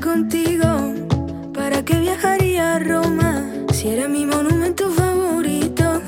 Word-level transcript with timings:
Contigo. 0.00 0.94
¿Para 1.54 1.82
qué 1.82 2.00
viajaría 2.00 2.74
a 2.74 2.78
Roma 2.78 3.44
si 3.72 3.88
era 3.88 4.08
mi 4.08 4.26
monumento 4.26 4.90
favorito? 4.90 6.02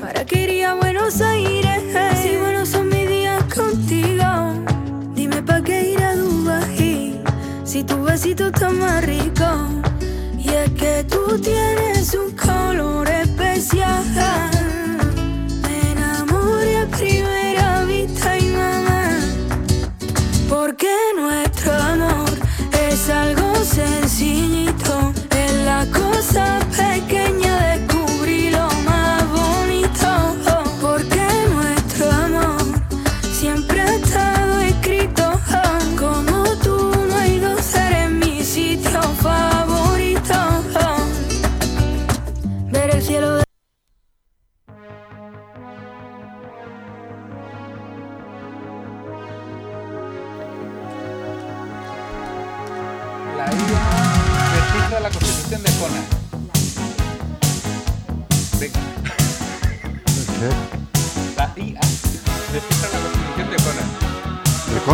¿Para 0.00 0.24
qué 0.24 0.42
iría 0.42 0.72
a 0.72 0.74
Buenos 0.74 1.20
Aires 1.20 1.82
si 2.22 2.36
buenos 2.36 2.68
son 2.68 2.88
mis 2.88 3.08
días 3.08 3.42
contigo? 3.54 4.64
Dime 5.14 5.42
para 5.42 5.62
qué 5.62 5.92
ir 5.92 6.02
a 6.02 6.16
Dubai 6.16 7.20
si 7.64 7.84
tu 7.84 8.02
besito 8.02 8.46
está 8.46 8.70
más 8.70 9.04
rico. 9.04 9.46
Y 10.38 10.48
es 10.48 10.70
que 10.70 11.04
tú 11.04 11.38
tienes 11.38 12.14
un 12.14 12.32
color 12.36 13.08
especial. 13.08 14.61
Sencillito, 24.22 25.12
es 25.30 25.52
la 25.64 25.84
cosa 25.86 26.61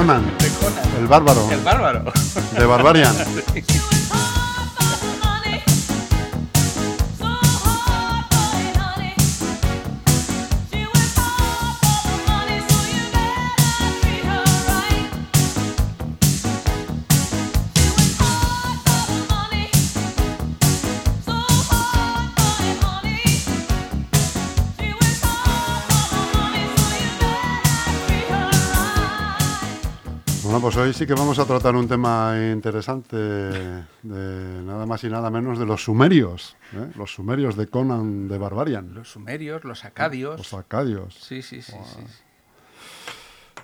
Conan, 0.09 0.25
De 0.39 0.49
Conan. 0.49 0.97
el 1.01 1.07
bárbaro, 1.07 1.51
El 1.51 1.61
bárbaro. 1.61 2.03
de 2.59 2.65
Barbarian. 2.65 3.15
hoy 30.79 30.93
sí 30.93 31.07
que 31.07 31.15
vamos 31.15 31.39
a 31.39 31.45
tratar 31.45 31.75
un 31.77 31.89
tema 31.89 32.35
interesante 32.53 33.17
de 33.17 34.63
nada 34.63 34.87
más 34.87 35.03
y 35.05 35.09
nada 35.09 35.31
menos 35.31 35.59
de 35.59 35.67
los 35.67 35.83
sumerios, 35.85 36.57
¿eh? 36.73 36.91
los 36.97 37.13
sumerios 37.13 37.57
de 37.57 37.67
Conan 37.67 38.29
de 38.29 38.39
Barbarian, 38.39 38.95
Los 38.95 39.11
sumerios, 39.11 39.65
los 39.65 39.85
acadios. 39.85 40.39
los 40.39 40.55
acadios. 40.55 41.15
Sí, 41.15 41.43
sí, 41.43 41.63
sí, 41.63 41.73
sí. 41.73 42.01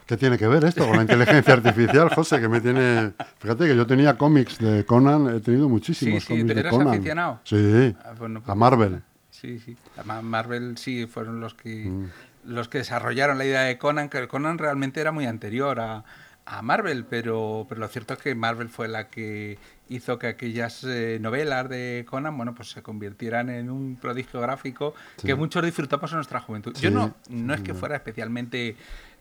¿Qué 0.06 0.16
tiene 0.18 0.36
que 0.36 0.46
ver 0.46 0.64
esto 0.64 0.86
con 0.86 0.96
la 0.96 1.02
inteligencia 1.02 1.54
artificial, 1.54 2.10
José? 2.14 2.38
Que 2.38 2.48
me 2.48 2.60
tiene. 2.60 3.12
Fíjate 3.38 3.66
que 3.66 3.74
yo 3.74 3.86
tenía 3.86 4.18
cómics 4.18 4.58
de 4.58 4.84
Conan, 4.84 5.34
he 5.34 5.40
tenido 5.40 5.66
muchísimos 5.68 6.22
Sí, 6.24 6.26
sí, 6.26 6.32
cómics 6.40 6.54
de 6.54 6.60
¿eres 6.60 6.70
Conan. 6.72 6.88
aficionado? 6.94 7.40
Sí, 7.44 7.96
Ah, 8.04 8.12
bueno, 8.18 8.40
a 8.40 8.42
pues- 8.42 8.56
Marvel. 8.58 9.02
Sí, 9.30 9.58
sí. 9.60 9.76
Marvel 10.22 10.76
sí 10.76 11.06
fueron 11.06 11.40
los 11.40 11.54
que 11.54 11.86
Mm. 11.86 12.06
los 12.46 12.68
que 12.68 12.78
desarrollaron 12.78 13.38
la 13.38 13.46
idea 13.46 13.62
de 13.62 13.78
Conan, 13.78 14.10
que 14.10 14.28
Conan 14.28 14.58
realmente 14.58 15.00
era 15.00 15.10
muy 15.12 15.24
anterior 15.24 15.80
a, 15.80 16.04
a 16.46 16.62
Marvel, 16.62 17.04
pero, 17.04 17.66
pero 17.68 17.80
lo 17.80 17.88
cierto 17.88 18.14
es 18.14 18.20
que 18.20 18.34
Marvel 18.34 18.68
fue 18.68 18.88
la 18.88 19.08
que 19.08 19.58
hizo 19.88 20.18
que 20.18 20.26
aquellas 20.26 20.84
eh, 20.84 21.18
novelas 21.20 21.68
de 21.68 22.04
Conan, 22.08 22.36
bueno, 22.36 22.54
pues 22.54 22.70
se 22.70 22.82
convirtieran 22.82 23.48
en 23.50 23.70
un 23.70 23.96
prodigio 23.96 24.40
gráfico 24.40 24.94
que 25.22 25.34
muchos 25.34 25.64
disfrutamos 25.64 26.10
en 26.12 26.16
nuestra 26.16 26.40
juventud. 26.40 26.74
Yo 26.78 26.90
no, 26.90 27.14
no 27.28 27.54
es 27.54 27.60
que 27.62 27.74
fuera 27.74 27.96
especialmente 27.96 28.76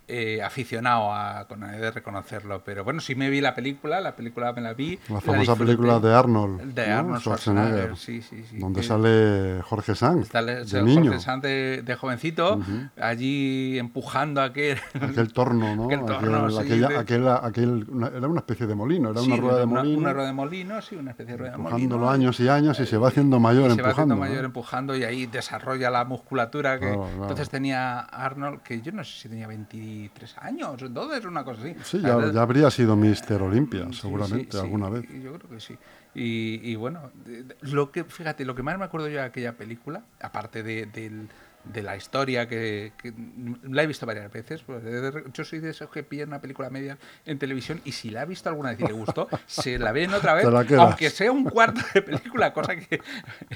eh, 0.08 0.42
aficionado 0.44 1.14
a 1.14 1.46
de 1.46 1.92
reconocerlo, 1.92 2.62
pero 2.64 2.84
bueno, 2.84 3.00
sí 3.00 3.16
me 3.16 3.30
vi 3.30 3.40
la 3.42 3.56
película, 3.56 4.02
la 4.02 4.16
película 4.16 4.52
me 4.54 4.62
la 4.62 4.74
vi. 4.74 5.00
La 5.10 5.22
famosa 5.22 5.56
película 5.56 6.00
de 6.00 6.14
Arnold. 6.14 6.74
De 6.74 6.88
¿no? 6.88 6.98
Arnold 6.98 7.22
Schwarzenegger, 7.22 7.96
sí, 7.98 8.22
sí, 8.22 8.44
sí. 8.50 8.58
Donde 8.58 8.82
Que- 8.82 8.88
sale 8.88 9.62
Jorge 9.64 9.96
Sanz, 9.96 10.34
el- 10.36 10.66
de 10.70 10.82
niño. 10.84 11.04
Jorge 11.12 11.20
Sanz 11.20 11.42
de, 11.44 11.82
de 11.86 11.96
jovencito, 11.96 12.60
allí 13.00 13.78
empujando 13.80 14.42
aquel... 14.42 14.78
Aquel 15.02 15.32
torno, 15.34 15.76
¿no? 15.76 15.86
Aquel 15.86 16.06
torno, 16.06 16.50
sí, 16.50 16.58
aquella- 16.60 16.88
de- 16.90 16.98
aquel- 16.98 17.28
aquel- 17.28 17.86
una- 17.90 18.08
era 18.08 18.28
una 18.28 18.40
especie 18.40 18.68
de 18.68 18.76
molino, 18.76 19.12
era 19.12 19.22
una 19.22 19.36
rueda 19.38 19.58
de 19.60 19.66
una- 19.66 19.80
molino. 19.82 19.98
Una, 20.00 20.14
rueda 20.14 20.28
de 20.28 20.34
molino, 20.34 20.82
sí, 20.82 20.96
una 20.96 21.12
especie 21.12 21.34
de 21.34 21.38
rueda 21.38 21.52
de 21.54 21.58
molino. 21.58 21.78
empujándolo 21.78 22.10
años 22.10 22.40
y 22.40 22.50
años 22.50 22.80
y 22.80 22.86
se 22.86 22.98
va 22.98 23.08
haciendo 23.10 23.40
mayor 23.40 23.64
se 23.64 23.82
va 23.82 23.90
empujando. 23.90 24.14
haciendo 24.14 24.16
mayor 24.18 24.42
¿no? 24.42 24.46
empujando 24.48 24.96
y 24.96 25.04
ahí 25.04 25.26
desarrolla 25.26 25.90
la 25.90 26.06
musculatura 26.06 26.80
que 26.80 26.88
Claro, 26.88 27.04
claro. 27.04 27.22
entonces 27.24 27.50
tenía 27.50 28.00
Arnold 28.00 28.62
que 28.62 28.82
yo 28.82 28.92
no 28.92 29.04
sé 29.04 29.22
si 29.22 29.30
tenía 29.30 29.48
23 29.94 30.36
años 30.40 30.82
entonces 30.82 31.26
una 31.26 31.44
cosa 31.44 31.62
así 31.62 31.76
Sí, 31.84 32.02
ya, 32.02 32.14
habría 32.42 32.70
sido 32.72 32.96
Mister 32.96 33.42
Olimpia, 33.42 33.88
seguramente, 33.94 34.52
sí, 34.52 34.58
sí, 34.58 34.58
alguna 34.58 34.90
vez. 34.90 35.06
Yo 35.22 35.34
creo 35.38 35.50
que 35.50 35.60
sí. 35.60 35.78
Y, 36.16 36.60
y 36.64 36.76
bueno, 36.76 37.12
de- 37.26 37.44
de- 37.44 37.56
lo 37.62 37.92
que, 37.92 38.04
fíjate, 38.04 38.46
lo 38.46 38.56
que 38.56 38.64
más 38.64 38.78
me 38.78 38.86
acuerdo 38.86 39.08
yo 39.08 39.16
de 39.20 39.24
aquella 39.26 39.54
película, 39.58 40.04
aparte 40.22 40.64
de, 40.64 40.86
del- 40.88 41.28
de 41.64 41.82
la 41.82 41.96
historia 41.96 42.48
que, 42.48 42.92
que 43.02 43.14
la 43.70 43.84
he 43.84 43.88
visto 43.88 44.06
varias 44.06 44.32
veces, 44.32 44.62
pues, 44.64 44.84
de- 44.84 45.00
de- 45.12 45.24
yo 45.34 45.44
soy 45.46 45.60
de 45.60 45.70
esos 45.70 45.90
que 45.90 46.04
pillan 46.04 46.28
una 46.30 46.42
película 46.42 46.70
media 46.70 46.98
en 47.26 47.40
televisión 47.40 47.80
y 47.86 47.94
si 47.94 48.10
la 48.10 48.22
ha 48.22 48.26
visto 48.26 48.50
alguna 48.50 48.72
vez 48.72 48.82
y 48.82 48.84
le 48.86 48.92
gustó, 48.94 49.28
se 49.46 49.80
la 49.80 49.92
ven 49.92 50.14
otra 50.14 50.34
vez, 50.36 50.44
aunque 50.90 51.10
sea 51.10 51.32
un 51.32 51.46
cuarto 51.46 51.82
de 51.94 52.02
película, 52.02 52.52
cosa 52.54 52.76
que 52.76 53.02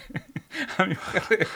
a 0.77 0.85
mi 0.85 0.93
mujer 0.95 1.47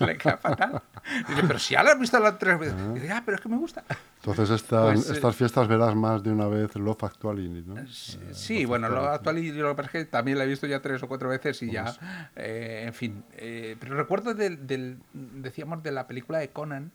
le, 0.00 0.16
queda 0.18 0.36
fatal. 0.36 0.82
Dice, 1.28 1.42
pero 1.46 1.58
si 1.58 1.74
ya 1.74 1.82
la 1.82 1.92
has 1.92 1.98
visto 1.98 2.18
las 2.20 2.38
tres 2.38 2.58
veces. 2.58 2.94
Dice, 2.94 3.10
ah, 3.12 3.22
pero 3.24 3.36
es 3.36 3.40
que 3.42 3.48
me 3.48 3.56
gusta. 3.56 3.84
Entonces 4.16 4.50
estas, 4.50 4.94
Pues, 4.94 5.10
eh, 5.10 5.12
estas 5.14 5.36
fiestas 5.36 5.68
verás 5.68 5.94
más 5.94 6.22
de 6.22 6.30
una 6.32 6.46
vez 6.48 6.74
Love 6.76 7.04
Actuality, 7.04 7.64
¿no? 7.66 7.86
Sí, 7.88 8.18
sí, 8.32 8.64
bueno, 8.64 8.88
lo 8.88 9.06
actual 9.08 9.38
y 9.38 9.50
lo 9.52 9.70
que 9.70 9.74
pasa 9.82 9.86
es 9.98 10.04
que 10.04 10.10
también 10.10 10.38
la 10.38 10.44
he 10.44 10.46
visto 10.46 10.66
ya 10.66 10.80
tres 10.80 11.02
o 11.02 11.08
cuatro 11.08 11.28
veces 11.28 11.62
y 11.62 11.70
ya, 11.70 11.94
eh, 12.36 12.84
en 12.86 12.94
fin. 12.94 13.24
eh, 13.36 13.76
pero 13.80 13.96
recuerdo 13.96 14.34
del, 14.34 14.66
del- 14.66 14.98
decíamos, 15.12 15.82
de 15.82 15.92
la 15.92 16.06
película 16.06 16.38
de 16.38 16.50
Conan, 16.50 16.92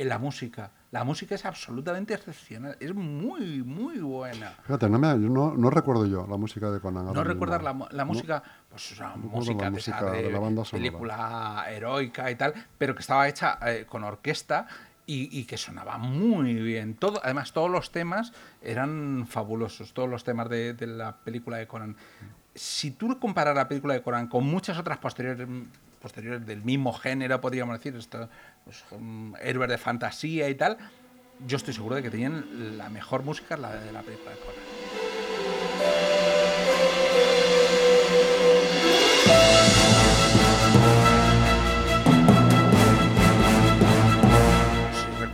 en 0.00 0.08
la 0.08 0.18
música. 0.18 0.70
La 0.92 1.04
música 1.04 1.34
es 1.34 1.44
absolutamente 1.44 2.14
excepcional, 2.14 2.74
es 2.80 2.94
muy, 2.94 3.62
muy 3.62 3.98
buena. 3.98 4.54
Fíjate, 4.62 4.88
no, 4.88 4.98
me, 4.98 5.08
yo 5.08 5.28
no, 5.28 5.54
no 5.54 5.68
recuerdo 5.70 6.06
yo 6.06 6.26
la 6.26 6.36
música 6.38 6.70
de 6.70 6.80
Conan. 6.80 7.12
¿No 7.12 7.22
recuerdas 7.22 7.62
la, 7.62 7.72
mu- 7.74 7.86
la 7.90 8.04
No. 8.04 8.12
música? 8.12 8.42
Pues 8.70 8.98
una 8.98 9.14
música, 9.16 9.64
la 9.64 9.70
de, 9.70 9.78
esa 9.78 9.92
música 9.92 10.10
de 10.12 10.22
de 10.22 10.30
la 10.30 10.38
banda 10.40 10.64
sonora. 10.64 10.90
película 10.90 11.64
heroica 11.68 12.30
y 12.30 12.34
tal, 12.36 12.54
pero 12.78 12.94
que 12.94 13.00
estaba 13.02 13.28
hecha 13.28 13.58
eh, 13.66 13.84
con 13.86 14.02
orquesta 14.02 14.66
y, 15.06 15.38
y 15.38 15.44
que 15.44 15.58
sonaba 15.58 15.98
muy 15.98 16.54
bien. 16.54 16.94
Todo, 16.94 17.20
además, 17.22 17.52
todos 17.52 17.70
los 17.70 17.92
temas 17.92 18.32
eran 18.62 19.26
fabulosos, 19.28 19.92
todos 19.92 20.08
los 20.08 20.24
temas 20.24 20.48
de, 20.48 20.72
de 20.72 20.86
la 20.86 21.16
película 21.18 21.58
de 21.58 21.66
Conan. 21.66 21.94
Si 22.54 22.90
tú 22.92 23.18
comparas 23.20 23.54
la 23.54 23.68
película 23.68 23.94
de 23.94 24.02
Conan 24.02 24.28
con 24.28 24.44
muchas 24.46 24.78
otras 24.78 24.98
posteriores 24.98 25.46
posteriores 26.00 26.46
del 26.46 26.62
mismo 26.62 26.94
género, 26.94 27.42
podríamos 27.42 27.76
decir, 27.78 27.94
esto, 27.94 28.26
pues, 28.64 28.84
mm, 28.98 29.34
héroes 29.40 29.68
de 29.68 29.78
fantasía 29.78 30.48
y 30.48 30.54
tal, 30.54 30.78
yo 31.46 31.56
estoy 31.56 31.74
seguro 31.74 31.96
de 31.96 32.02
que 32.02 32.10
tenían 32.10 32.76
la 32.76 32.88
mejor 32.90 33.22
música, 33.22 33.56
la 33.56 33.74
de 33.74 33.92
la 33.92 34.02
película 34.02 34.30
de 34.30 34.36
Conan. 34.38 36.10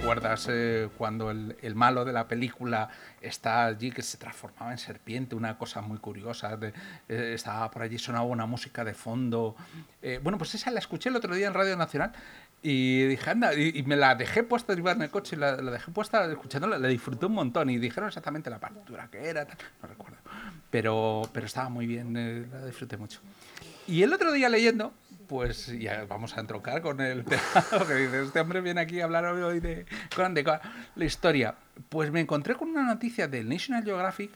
Recuerdas 0.06 0.46
eh, 0.48 0.88
cuando 0.96 1.32
el, 1.32 1.74
malo 1.74 2.04
de 2.04 2.12
la 2.12 2.28
película 2.28 2.88
está 3.20 3.66
allí 3.66 3.90
que 3.90 4.02
se 4.02 4.16
transformaba 4.18 4.70
en 4.70 4.78
serpiente, 4.78 5.34
una 5.34 5.58
cosa 5.58 5.80
muy 5.80 5.98
curiosa, 5.98 6.56
eh, 7.08 7.32
estaba 7.34 7.68
por 7.72 7.82
allí, 7.82 7.98
sonaba 7.98 8.24
una 8.24 8.46
música 8.46 8.84
de 8.84 8.94
fondo. 8.94 9.56
Eh, 10.02 10.20
bueno, 10.22 10.38
pues 10.38 10.54
esa 10.54 10.70
la 10.70 10.78
escuché 10.78 11.08
el 11.08 11.16
otro 11.16 11.34
día 11.34 11.48
en 11.48 11.54
Radio 11.54 11.76
Nacional 11.76 12.12
y 12.68 13.06
dije, 13.06 13.30
anda, 13.30 13.54
y, 13.54 13.78
y 13.78 13.84
me 13.84 13.94
la 13.94 14.16
dejé 14.16 14.42
puesta, 14.42 14.72
iba 14.72 14.90
en 14.90 15.02
el 15.02 15.08
coche, 15.08 15.36
la, 15.36 15.54
la 15.56 15.70
dejé 15.70 15.92
puesta 15.92 16.28
escuchándola, 16.28 16.80
la 16.80 16.88
disfruté 16.88 17.26
un 17.26 17.34
montón 17.34 17.70
y 17.70 17.78
dijeron 17.78 18.08
exactamente 18.08 18.50
la 18.50 18.58
partitura 18.58 19.08
que 19.08 19.24
era, 19.24 19.44
tal, 19.44 19.56
no 19.80 19.88
recuerdo. 19.88 20.16
Pero, 20.68 21.22
pero 21.32 21.46
estaba 21.46 21.68
muy 21.68 21.86
bien, 21.86 22.16
eh, 22.16 22.44
la 22.50 22.66
disfruté 22.66 22.96
mucho. 22.96 23.20
Y 23.86 24.02
el 24.02 24.12
otro 24.12 24.32
día 24.32 24.48
leyendo, 24.48 24.92
pues 25.28 25.78
ya 25.78 26.06
vamos 26.06 26.36
a 26.36 26.40
entroncar 26.40 26.82
con 26.82 27.00
el 27.00 27.24
que 27.86 27.94
dice, 27.94 28.24
este 28.24 28.40
hombre 28.40 28.60
viene 28.60 28.80
aquí 28.80 29.00
a 29.00 29.04
hablar 29.04 29.26
hoy 29.26 29.60
de 29.60 29.86
Conan 30.16 30.34
de 30.34 30.42
Conan, 30.42 30.60
la 30.96 31.04
historia. 31.04 31.54
Pues 31.88 32.10
me 32.10 32.18
encontré 32.18 32.56
con 32.56 32.70
una 32.70 32.82
noticia 32.82 33.28
del 33.28 33.48
National 33.48 33.84
Geographic, 33.84 34.32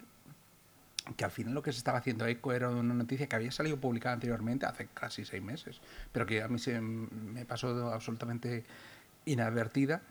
que 1.16 1.24
al 1.24 1.30
final 1.30 1.54
lo 1.54 1.62
que 1.62 1.72
se 1.72 1.78
estaba 1.78 1.98
haciendo 1.98 2.26
eco 2.26 2.52
era 2.52 2.68
una 2.68 2.94
noticia 2.94 3.26
que 3.26 3.36
había 3.36 3.50
salido 3.50 3.78
publicada 3.78 4.14
anteriormente, 4.14 4.66
hace 4.66 4.88
casi 4.92 5.24
seis 5.24 5.42
meses, 5.42 5.80
pero 6.12 6.26
que 6.26 6.42
a 6.42 6.48
mí 6.48 6.58
se 6.58 6.80
me 6.80 7.44
pasó 7.44 7.92
absolutamente 7.92 8.64
inadvertida, 9.24 10.02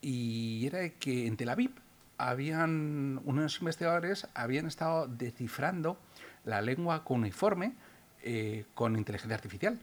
y 0.00 0.66
era 0.66 0.88
que 0.90 1.26
en 1.26 1.36
Tel 1.36 1.48
Aviv 1.48 1.70
habían 2.18 3.20
unos 3.24 3.58
investigadores 3.58 4.28
habían 4.34 4.66
estado 4.66 5.08
descifrando 5.08 5.98
la 6.44 6.60
lengua 6.60 7.04
cuneiforme 7.04 7.74
eh, 8.22 8.64
con 8.74 8.96
inteligencia 8.96 9.34
artificial. 9.34 9.78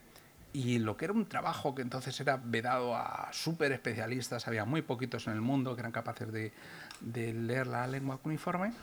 Y 0.54 0.80
lo 0.80 0.98
que 0.98 1.06
era 1.06 1.14
un 1.14 1.28
trabajo 1.28 1.74
que 1.74 1.82
entonces 1.82 2.20
era 2.20 2.38
vedado 2.38 2.96
a 2.96 3.30
súper 3.32 3.72
especialistas, 3.72 4.48
había 4.48 4.66
muy 4.66 4.82
poquitos 4.82 5.28
en 5.28 5.34
el 5.34 5.42
mundo 5.42 5.76
que 5.76 5.80
eran 5.80 5.94
capaces 5.94 6.32
de, 6.32 6.52
de 7.00 7.34
leer 7.34 7.68
la 7.68 7.88
lengua 7.88 8.18
cuneiforme, 8.18 8.74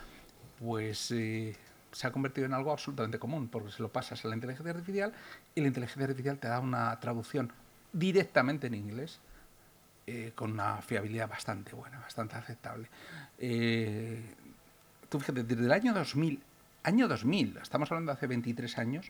pues 0.61 1.11
eh, 1.11 1.57
se 1.93 2.07
ha 2.07 2.13
convertido 2.13 2.47
en 2.47 2.55
algo 2.55 2.73
absolutamente 2.73 3.19
común, 3.19 3.49
porque 3.49 3.71
se 3.71 3.83
lo 3.83 3.89
pasas 3.89 4.25
a 4.25 4.29
la 4.29 4.35
inteligencia 4.35 4.73
artificial 4.73 5.13
y 5.55 5.61
la 5.61 5.69
inteligencia 5.69 6.05
artificial 6.05 6.39
te 6.39 6.49
da 6.49 6.61
una 6.61 6.99
traducción 7.01 7.53
directamente 7.93 8.67
en 8.67 8.75
inglés 8.75 9.21
eh, 10.07 10.33
con 10.35 10.53
una 10.53 10.81
fiabilidad 10.83 11.29
bastante 11.29 11.75
buena, 11.75 11.99
bastante 11.99 12.37
aceptable. 12.37 12.89
Eh, 13.39 14.23
tú 15.09 15.21
fíjate, 15.21 15.45
desde 15.45 15.65
el 15.65 15.73
año 15.73 15.93
2000, 15.93 16.41
año 16.85 17.09
2000, 17.09 17.59
estamos 17.59 17.91
hablando 17.91 18.13
de 18.13 18.17
hace 18.17 18.27
23 18.27 18.79
años, 18.79 19.07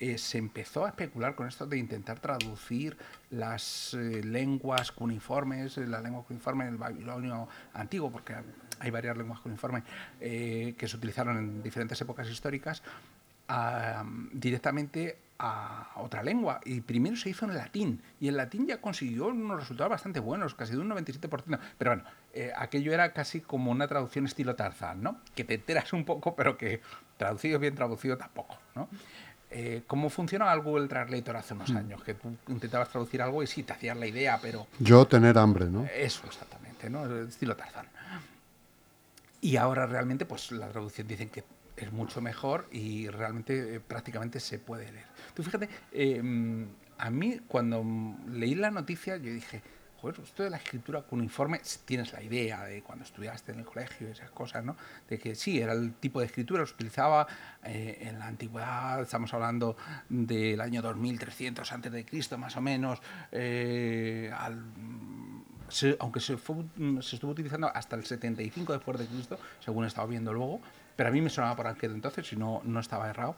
eh, 0.00 0.18
se 0.18 0.38
empezó 0.38 0.84
a 0.84 0.88
especular 0.88 1.36
con 1.36 1.46
esto 1.46 1.66
de 1.66 1.78
intentar 1.78 2.18
traducir 2.18 2.96
las 3.30 3.94
eh, 3.94 4.22
lenguas 4.24 4.90
cuneiformes, 4.90 5.78
eh, 5.78 5.86
la 5.86 6.00
lengua 6.00 6.24
cuneiforme 6.24 6.66
en 6.66 6.78
babilonio 6.78 7.48
antiguo, 7.72 8.10
porque 8.10 8.34
hay 8.80 8.90
varias 8.90 9.16
lenguas 9.16 9.38
cuneiformes 9.38 9.84
que 10.18 10.84
se 10.86 10.96
utilizaron 10.96 11.38
en 11.38 11.62
diferentes 11.62 12.00
épocas 12.00 12.28
históricas, 12.28 12.82
directamente 14.32 15.16
a 15.38 15.92
otra 15.96 16.24
lengua. 16.24 16.60
Y 16.64 16.80
primero 16.80 17.16
se 17.16 17.30
hizo 17.30 17.46
en 17.46 17.54
latín. 17.54 18.02
Y 18.20 18.28
el 18.28 18.36
latín 18.36 18.66
ya 18.66 18.80
consiguió 18.80 19.28
unos 19.28 19.60
resultados 19.60 19.90
bastante 19.90 20.18
buenos, 20.18 20.54
casi 20.54 20.72
de 20.72 20.78
un 20.78 20.90
97%. 20.90 21.60
Pero 21.78 21.92
bueno, 21.92 22.04
aquello 22.56 22.92
era 22.92 23.12
casi 23.12 23.40
como 23.40 23.70
una 23.70 23.86
traducción 23.86 24.26
estilo 24.26 24.56
Tarzán, 24.56 25.02
¿no? 25.02 25.20
Que 25.36 25.44
te 25.44 25.54
enteras 25.54 25.92
un 25.92 26.04
poco, 26.04 26.34
pero 26.34 26.58
que 26.58 26.80
traducido 27.16 27.58
bien 27.60 27.76
traducido 27.76 28.18
tampoco, 28.18 28.58
¿no? 28.74 28.88
Eh, 29.50 29.82
¿Cómo 29.86 30.10
funcionaba 30.10 30.52
el 30.52 30.60
Google 30.60 30.88
Translator 30.88 31.36
hace 31.36 31.54
unos 31.54 31.70
años? 31.70 32.02
Que 32.02 32.14
tú 32.14 32.36
intentabas 32.48 32.88
traducir 32.88 33.22
algo 33.22 33.42
y 33.42 33.46
sí, 33.46 33.62
te 33.62 33.72
hacías 33.72 33.96
la 33.96 34.06
idea, 34.06 34.38
pero 34.42 34.66
Yo 34.80 35.06
tener 35.06 35.38
hambre, 35.38 35.66
¿no? 35.66 35.84
eso 35.94 36.22
exactamente, 36.26 36.90
¿no? 36.90 37.06
Estilo 37.22 37.56
Tarzán. 37.56 37.86
Y 39.40 39.56
ahora 39.56 39.86
realmente, 39.86 40.24
pues 40.24 40.50
la 40.52 40.68
traducción 40.68 41.06
dicen 41.06 41.28
que 41.28 41.44
es 41.76 41.92
mucho 41.92 42.20
mejor 42.20 42.66
y 42.72 43.08
realmente 43.08 43.76
eh, 43.76 43.80
prácticamente 43.80 44.40
se 44.40 44.58
puede 44.58 44.90
leer. 44.90 45.06
Tú 45.34 45.42
fíjate, 45.42 45.68
eh, 45.92 46.22
mm, 46.22 46.64
a 46.98 47.10
mí 47.10 47.40
cuando 47.48 47.82
mm, 47.82 48.34
leí 48.34 48.54
la 48.54 48.70
noticia 48.70 49.16
yo 49.16 49.32
dije, 49.32 49.62
joder, 50.04 50.20
esto 50.22 50.42
de 50.42 50.50
la 50.50 50.58
escritura 50.58 51.00
cuneiforme, 51.02 51.60
tienes 51.86 52.12
la 52.12 52.22
idea 52.22 52.64
de 52.64 52.82
cuando 52.82 53.04
estudiaste 53.04 53.52
en 53.52 53.60
el 53.60 53.64
colegio 53.64 54.06
y 54.08 54.10
esas 54.10 54.30
cosas, 54.30 54.62
¿no? 54.62 54.76
De 55.08 55.18
que 55.18 55.34
sí, 55.34 55.58
era 55.60 55.72
el 55.72 55.94
tipo 55.94 56.20
de 56.20 56.26
escritura 56.26 56.62
que 56.62 56.68
se 56.68 56.74
utilizaba 56.74 57.26
eh, 57.64 57.98
en 58.02 58.18
la 58.18 58.26
antigüedad, 58.26 59.00
estamos 59.00 59.32
hablando 59.32 59.76
del 60.10 60.60
año 60.60 60.82
2300 60.82 61.72
antes 61.72 61.90
de 61.90 62.04
Cristo 62.04 62.36
más 62.36 62.54
o 62.56 62.60
menos, 62.60 63.00
eh, 63.32 64.30
al 64.36 64.62
se- 65.70 65.96
aunque 66.00 66.20
se, 66.20 66.36
fue, 66.36 66.56
se 67.00 67.16
estuvo 67.16 67.30
utilizando 67.30 67.68
hasta 67.74 67.96
el 67.96 68.04
75 68.04 68.74
después 68.74 68.98
de 68.98 69.06
Cristo, 69.06 69.38
según 69.60 69.84
he 69.84 69.86
estado 69.88 70.06
viendo 70.08 70.34
luego, 70.34 70.60
pero 70.96 71.08
a 71.08 71.12
mí 71.12 71.22
me 71.22 71.30
sonaba 71.30 71.56
por 71.56 71.66
aquel 71.66 71.92
entonces, 71.92 72.28
si 72.28 72.36
no, 72.36 72.60
no 72.64 72.78
estaba 72.80 73.08
errado. 73.08 73.36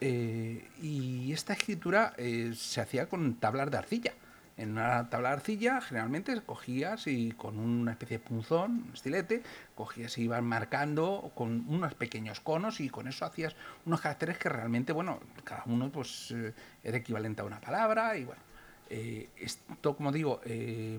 Eh, 0.00 0.66
y 0.80 1.32
esta 1.32 1.52
escritura 1.52 2.14
eh, 2.16 2.54
se 2.56 2.80
hacía 2.80 3.08
con 3.10 3.34
tablas 3.34 3.70
de 3.70 3.76
arcilla. 3.76 4.14
En 4.58 4.72
una 4.72 5.08
tabla 5.08 5.30
de 5.30 5.34
arcilla, 5.36 5.80
generalmente 5.80 6.38
cogías 6.42 7.06
y 7.06 7.30
con 7.32 7.58
una 7.58 7.92
especie 7.92 8.18
de 8.18 8.24
punzón, 8.24 8.84
un 8.88 8.90
estilete, 8.92 9.42
cogías 9.74 10.18
y 10.18 10.24
ibas 10.24 10.42
marcando 10.42 11.30
con 11.34 11.64
unos 11.68 11.94
pequeños 11.94 12.40
conos 12.40 12.80
y 12.80 12.90
con 12.90 13.08
eso 13.08 13.24
hacías 13.24 13.54
unos 13.86 14.00
caracteres 14.00 14.36
que 14.36 14.48
realmente, 14.48 14.92
bueno, 14.92 15.20
cada 15.44 15.62
uno 15.66 15.90
pues 15.90 16.32
eh, 16.32 16.52
era 16.82 16.98
equivalente 16.98 17.40
a 17.40 17.44
una 17.44 17.60
palabra 17.60 18.16
y 18.16 18.24
bueno. 18.24 18.42
eh, 18.90 19.28
esto, 19.36 19.96
como 19.96 20.12
digo, 20.12 20.40
eh, 20.44 20.98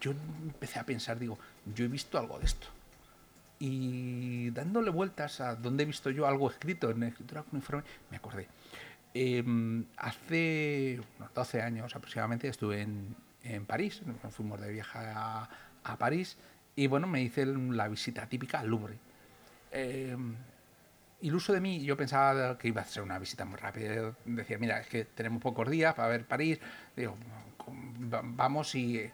yo 0.00 0.12
empecé 0.12 0.78
a 0.78 0.84
pensar, 0.84 1.18
digo, 1.18 1.38
yo 1.74 1.84
he 1.84 1.88
visto 1.88 2.18
algo 2.18 2.38
de 2.38 2.46
esto. 2.46 2.66
Y 3.58 4.50
dándole 4.50 4.90
vueltas 4.90 5.40
a 5.40 5.54
dónde 5.54 5.84
he 5.84 5.86
visto 5.86 6.10
yo 6.10 6.26
algo 6.26 6.50
escrito 6.50 6.90
en 6.90 7.04
escritura 7.04 7.42
cuneiforme, 7.44 7.84
me 8.10 8.16
acordé. 8.16 8.48
Eh, 9.14 9.44
hace 9.96 11.00
unos 11.18 11.34
12 11.34 11.60
años 11.60 11.94
aproximadamente 11.94 12.48
estuve 12.48 12.80
en, 12.82 13.16
París, 13.66 14.02
nos 14.22 14.32
fuimos 14.34 14.60
de 14.60 14.72
viaje 14.72 14.98
a, 14.98 15.48
París 15.98 16.38
y 16.76 16.86
bueno, 16.86 17.06
me 17.08 17.20
hice 17.22 17.44
la 17.44 17.88
visita 17.88 18.26
típica 18.26 18.60
al 18.60 18.68
Louvre. 18.68 18.98
Eh, 19.72 20.16
iluso 21.22 21.52
de 21.52 21.60
mí, 21.60 21.84
yo 21.84 21.96
pensaba 21.96 22.56
que 22.56 22.68
iba 22.68 22.82
a 22.82 22.84
ser 22.84 23.02
una 23.02 23.18
visita 23.18 23.44
muy 23.44 23.58
rápida. 23.58 24.14
Decía, 24.24 24.58
mira, 24.58 24.80
es 24.80 24.86
que 24.86 25.04
tenemos 25.04 25.42
pocos 25.42 25.68
días 25.68 25.92
para 25.94 26.08
ver 26.08 26.24
París. 26.24 26.60
Digo, 26.96 27.16
va- 28.12 28.22
vamos 28.24 28.74
y 28.74 28.98
eh, 28.98 29.12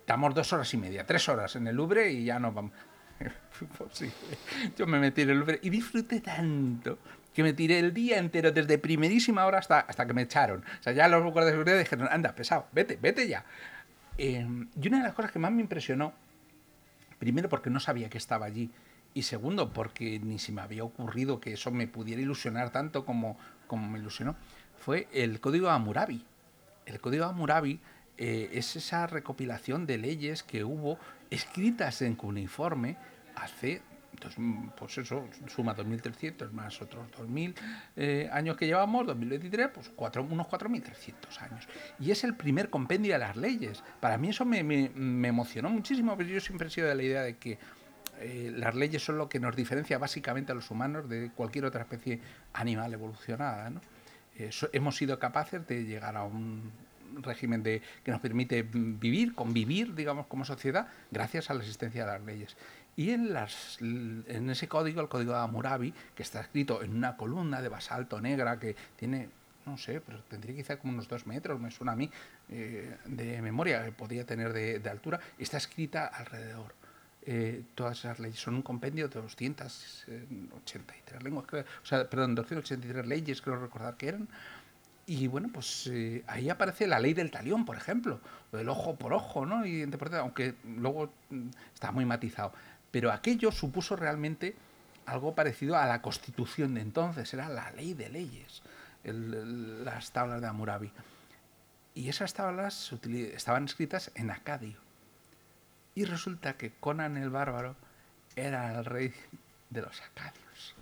estamos 0.00 0.34
dos 0.34 0.52
horas 0.52 0.72
y 0.72 0.78
media, 0.78 1.04
tres 1.06 1.28
horas 1.28 1.54
en 1.56 1.66
el 1.66 1.76
Louvre 1.76 2.10
y 2.10 2.24
ya 2.24 2.38
nos 2.38 2.54
vamos. 2.54 2.72
Pues 3.78 4.04
yo 4.76 4.86
me 4.86 4.98
metí 4.98 5.22
en 5.22 5.30
el 5.30 5.38
Louvre 5.38 5.58
y 5.62 5.70
disfruté 5.70 6.20
tanto 6.20 6.98
que 7.36 7.44
me 7.44 7.52
tiré 7.52 7.78
el 7.78 7.94
día 7.94 8.18
entero 8.18 8.50
desde 8.50 8.78
primerísima 8.78 9.46
hora 9.46 9.58
hasta, 9.58 9.80
hasta 9.80 10.06
que 10.06 10.12
me 10.14 10.22
echaron. 10.22 10.64
O 10.80 10.82
sea, 10.82 10.92
ya 10.92 11.06
los 11.06 11.22
guardias 11.22 11.46
de 11.46 11.52
seguridad 11.52 11.78
dijeron, 11.78 12.08
anda, 12.10 12.34
pesado, 12.34 12.66
vete, 12.72 12.98
vete 13.00 13.28
ya. 13.28 13.44
Eh, 14.18 14.44
y 14.80 14.88
una 14.88 14.98
de 14.98 15.04
las 15.04 15.14
cosas 15.14 15.30
que 15.30 15.38
más 15.38 15.52
me 15.52 15.60
impresionó 15.60 16.14
Primero 17.18 17.48
porque 17.48 17.70
no 17.70 17.80
sabía 17.80 18.10
que 18.10 18.18
estaba 18.18 18.46
allí 18.46 18.70
y 19.14 19.22
segundo 19.22 19.72
porque 19.72 20.18
ni 20.18 20.38
se 20.38 20.52
me 20.52 20.60
había 20.60 20.84
ocurrido 20.84 21.40
que 21.40 21.54
eso 21.54 21.70
me 21.70 21.86
pudiera 21.86 22.20
ilusionar 22.20 22.70
tanto 22.70 23.06
como, 23.06 23.38
como 23.66 23.88
me 23.88 23.98
ilusionó, 23.98 24.36
fue 24.78 25.08
el 25.12 25.40
código 25.40 25.70
Hammurabi. 25.70 26.22
El 26.84 27.00
código 27.00 27.24
Hammurabi 27.24 27.80
eh, 28.18 28.50
es 28.52 28.76
esa 28.76 29.06
recopilación 29.06 29.86
de 29.86 29.96
leyes 29.96 30.42
que 30.42 30.64
hubo 30.64 30.98
escritas 31.30 32.02
en 32.02 32.14
cuneiforme 32.14 32.98
hace, 33.34 33.80
dos- 34.20 34.36
pues 34.76 34.98
eso, 34.98 35.28
suma 35.46 35.74
2.300 35.74 36.52
más 36.52 36.80
otros 36.82 37.06
2.000 37.12 37.54
eh, 37.96 38.28
años 38.32 38.56
que 38.56 38.66
llevamos, 38.66 39.06
2023, 39.06 39.68
pues 39.68 39.90
unos 39.96 40.46
4.300 40.46 41.40
años. 41.42 41.68
Y 42.00 42.10
es 42.10 42.24
el 42.24 42.34
primer 42.34 42.70
compendio 42.70 43.12
de 43.12 43.18
las 43.18 43.36
leyes. 43.36 43.82
Para 44.00 44.18
mí 44.18 44.28
eso 44.28 44.44
me, 44.44 44.58
emocionó 45.28 45.70
muchísimo, 45.70 46.16
pero 46.16 46.28
yo 46.28 46.40
siempre 46.40 46.68
he 46.68 46.70
sido 46.70 46.88
de 46.88 46.94
la 46.94 47.02
idea 47.02 47.22
de 47.22 47.36
que 47.36 47.58
eh, 48.20 48.52
las 48.56 48.74
leyes 48.74 49.04
son 49.04 49.18
lo 49.18 49.28
que 49.28 49.38
nos 49.40 49.54
diferencia 49.54 49.98
básicamente 49.98 50.52
a 50.52 50.54
los 50.54 50.70
humanos 50.70 51.08
de 51.08 51.30
cualquier 51.34 51.66
otra 51.66 51.82
especie 51.82 52.20
animal 52.54 52.92
evolucionada. 52.92 53.70
Eh, 54.38 54.50
hemos 54.72 54.96
sido 54.96 55.18
capaces 55.18 55.66
de 55.66 55.84
llegar 55.84 56.16
a 56.16 56.24
un 56.24 56.72
régimen 57.22 57.62
de, 57.62 57.82
que 58.04 58.10
nos 58.10 58.20
permite 58.20 58.62
mm, 58.62 58.98
vivir, 58.98 59.34
convivir, 59.34 59.94
digamos, 59.94 60.26
como 60.26 60.44
sociedad, 60.44 60.88
gracias 61.10 61.50
a 61.50 61.54
la 61.54 61.60
existencia 61.60 62.04
de 62.04 62.12
las 62.12 62.22
leyes. 62.22 62.56
Y 62.96 63.10
en, 63.10 63.32
las, 63.32 63.78
en 63.80 64.50
ese 64.50 64.68
código, 64.68 65.02
el 65.02 65.08
código 65.08 65.32
de 65.32 65.38
Hammurabi, 65.38 65.92
que 66.14 66.22
está 66.22 66.40
escrito 66.40 66.82
en 66.82 66.96
una 66.96 67.16
columna 67.16 67.60
de 67.60 67.68
basalto 67.68 68.20
negra 68.20 68.58
que 68.58 68.74
tiene 68.96 69.28
no 69.66 69.76
sé, 69.76 70.00
pero 70.00 70.22
tendría 70.22 70.54
quizá 70.54 70.78
como 70.78 70.92
unos 70.92 71.08
dos 71.08 71.26
metros, 71.26 71.60
me 71.60 71.72
suena 71.72 71.92
a 71.92 71.96
mí, 71.96 72.08
eh, 72.50 72.96
de 73.04 73.42
memoria, 73.42 73.84
que 73.84 73.90
podía 73.90 74.24
tener 74.24 74.52
de, 74.52 74.78
de 74.78 74.90
altura, 74.90 75.18
está 75.38 75.56
escrita 75.56 76.06
alrededor. 76.06 76.72
Eh, 77.28 77.64
todas 77.74 77.98
esas 77.98 78.20
leyes 78.20 78.38
son 78.38 78.54
un 78.54 78.62
compendio 78.62 79.08
de 79.08 79.20
283 79.20 81.24
lenguas, 81.24 81.44
o 81.52 81.84
sea, 81.84 82.08
perdón, 82.08 82.36
283 82.36 83.04
leyes, 83.04 83.42
creo 83.42 83.56
recordar 83.56 83.96
que 83.96 84.08
eran. 84.08 84.28
Y 85.08 85.26
bueno, 85.26 85.48
pues 85.52 85.88
eh, 85.92 86.22
ahí 86.28 86.48
aparece 86.50 86.86
la 86.86 87.00
ley 87.00 87.14
del 87.14 87.32
talión, 87.32 87.64
por 87.64 87.76
ejemplo, 87.76 88.20
o 88.52 88.56
del 88.56 88.68
ojo 88.68 88.94
por 88.94 89.12
ojo, 89.12 89.44
¿no? 89.44 89.66
Y, 89.66 89.88
aunque 90.12 90.54
luego 90.64 91.10
mm, 91.30 91.48
está 91.74 91.90
muy 91.90 92.04
matizado. 92.04 92.52
Pero 92.96 93.12
aquello 93.12 93.52
supuso 93.52 93.94
realmente 93.94 94.56
algo 95.04 95.34
parecido 95.34 95.76
a 95.76 95.84
la 95.84 96.00
constitución 96.00 96.72
de 96.72 96.80
entonces, 96.80 97.34
era 97.34 97.46
la 97.50 97.70
ley 97.72 97.92
de 97.92 98.08
leyes, 98.08 98.62
las 99.04 100.12
tablas 100.12 100.40
de 100.40 100.46
Hammurabi. 100.46 100.90
Y 101.94 102.08
esas 102.08 102.32
tablas 102.32 102.90
estaban 103.34 103.66
escritas 103.66 104.10
en 104.14 104.30
acadio. 104.30 104.78
Y 105.94 106.06
resulta 106.06 106.56
que 106.56 106.72
Conan 106.72 107.18
el 107.18 107.28
Bárbaro 107.28 107.76
era 108.34 108.78
el 108.78 108.86
rey 108.86 109.12
de 109.68 109.82
los 109.82 110.00
acadios. 110.00 110.74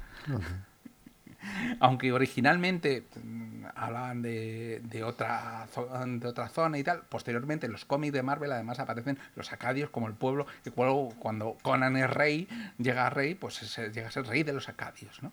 Aunque 1.80 2.12
originalmente 2.12 3.04
mm, 3.22 3.64
hablaban 3.74 4.22
de, 4.22 5.02
otra, 5.04 5.66
de 6.06 6.26
otra 6.28 6.48
zona 6.48 6.78
y 6.78 6.84
tal, 6.84 7.02
posteriormente 7.08 7.66
en 7.66 7.72
los 7.72 7.84
cómics 7.84 8.12
de 8.12 8.22
Marvel 8.22 8.52
además 8.52 8.78
aparecen 8.78 9.18
los 9.36 9.52
acadios 9.52 9.90
como 9.90 10.06
el 10.08 10.14
pueblo, 10.14 10.46
que 10.62 10.70
cuando, 10.70 11.14
cuando 11.18 11.56
Conan 11.62 11.96
es 11.96 12.10
rey, 12.10 12.48
llega 12.78 13.06
a 13.06 13.10
rey, 13.10 13.34
pues 13.34 13.62
es- 13.62 13.92
llega 13.94 14.08
a 14.08 14.10
ser 14.10 14.26
rey 14.26 14.42
de 14.42 14.52
los 14.52 14.68
acadios. 14.68 15.22
¿no? 15.22 15.32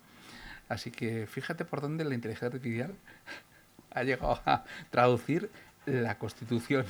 Así 0.69 0.91
que 0.91 1.27
fíjate 1.27 1.65
por 1.65 1.81
dónde 1.81 2.03
la 2.05 2.15
inteligencia 2.15 2.47
artificial 2.47 2.93
ha 3.91 4.03
llegado 4.03 4.41
a 4.45 4.63
traducir 4.89 5.49
la 5.85 6.17
constitución, 6.17 6.85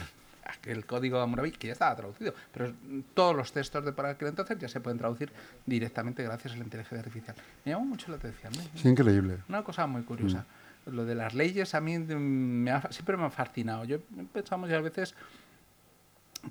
el 0.65 0.86
código 0.86 1.17
de 1.17 1.24
Hammurabi, 1.24 1.51
que 1.51 1.67
ya 1.67 1.74
estaba 1.74 1.95
traducido, 1.95 2.33
pero 2.53 2.74
todos 3.13 3.36
los 3.36 3.51
textos 3.51 3.83
de 3.86 3.91
por 3.91 4.05
aquel 4.05 4.29
entonces 4.29 4.57
ya 4.60 4.67
se 4.67 4.79
pueden 4.79 4.98
traducir 4.98 5.31
directamente 5.65 6.24
gracias 6.24 6.53
a 6.53 6.57
la 6.57 6.63
inteligencia 6.63 7.00
artificial. 7.00 7.36
Me 7.65 7.71
llamó 7.71 7.86
mucho 7.86 8.10
la 8.12 8.17
atención. 8.17 8.51
¿no? 8.53 8.62
Es 8.75 8.86
increíble. 8.86 9.38
Una 9.50 9.63
cosa 9.63 9.86
muy 9.88 10.03
curiosa. 10.03 10.45
Lo 10.88 11.05
de 11.05 11.13
las 11.15 11.33
leyes 11.36 11.75
a 11.75 11.81
mí 11.81 11.98
mm, 12.00 12.15
me 12.15 12.71
ha- 12.71 12.91
siempre 12.91 13.15
me 13.17 13.25
ha 13.25 13.29
fascinado. 13.29 13.86
Yo 13.86 13.98
he 13.98 14.24
pensado 14.33 14.60
muchas 14.60 14.81
veces 14.81 15.15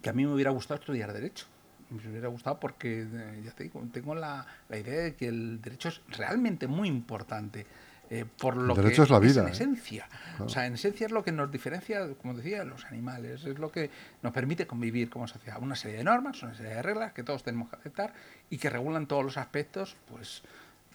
que 0.02 0.08
a 0.10 0.12
mí 0.12 0.24
me 0.24 0.32
hubiera 0.32 0.50
gustado 0.50 0.78
estudiar 0.80 1.12
Derecho. 1.12 1.46
Me 1.90 2.08
hubiera 2.08 2.28
gustado 2.28 2.60
porque, 2.60 3.02
eh, 3.12 3.42
ya 3.44 3.50
te 3.50 3.64
digo, 3.64 3.82
tengo 3.92 4.14
la, 4.14 4.46
la 4.68 4.78
idea 4.78 5.00
de 5.02 5.16
que 5.16 5.26
el 5.26 5.60
derecho 5.60 5.88
es 5.88 6.00
realmente 6.16 6.68
muy 6.68 6.86
importante. 6.86 7.66
Eh, 8.10 8.24
por 8.38 8.56
lo 8.56 8.74
derecho 8.74 8.96
que 8.96 9.02
es 9.04 9.10
la 9.10 9.18
vida, 9.20 9.42
en 9.42 9.48
¿eh? 9.48 9.52
esencia. 9.52 10.08
O 10.40 10.48
sea, 10.48 10.66
en 10.66 10.74
esencia 10.74 11.06
es 11.06 11.12
lo 11.12 11.22
que 11.22 11.30
nos 11.32 11.50
diferencia, 11.50 12.08
como 12.20 12.34
decía, 12.34 12.58
de 12.60 12.64
los 12.64 12.84
animales. 12.86 13.44
Es 13.44 13.58
lo 13.58 13.70
que 13.70 13.88
nos 14.22 14.32
permite 14.32 14.66
convivir 14.66 15.08
como 15.08 15.28
sociedad. 15.28 15.58
Una 15.62 15.76
serie 15.76 15.98
de 15.98 16.04
normas, 16.04 16.42
una 16.42 16.54
serie 16.54 16.74
de 16.74 16.82
reglas 16.82 17.12
que 17.12 17.22
todos 17.22 17.42
tenemos 17.44 17.68
que 17.70 17.76
aceptar 17.76 18.12
y 18.50 18.58
que 18.58 18.68
regulan 18.68 19.06
todos 19.06 19.24
los 19.24 19.36
aspectos, 19.36 19.96
pues, 20.10 20.42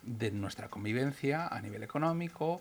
de 0.03 0.29
nuestra 0.31 0.67
convivencia 0.67 1.47
a 1.47 1.61
nivel 1.61 1.83
económico, 1.83 2.59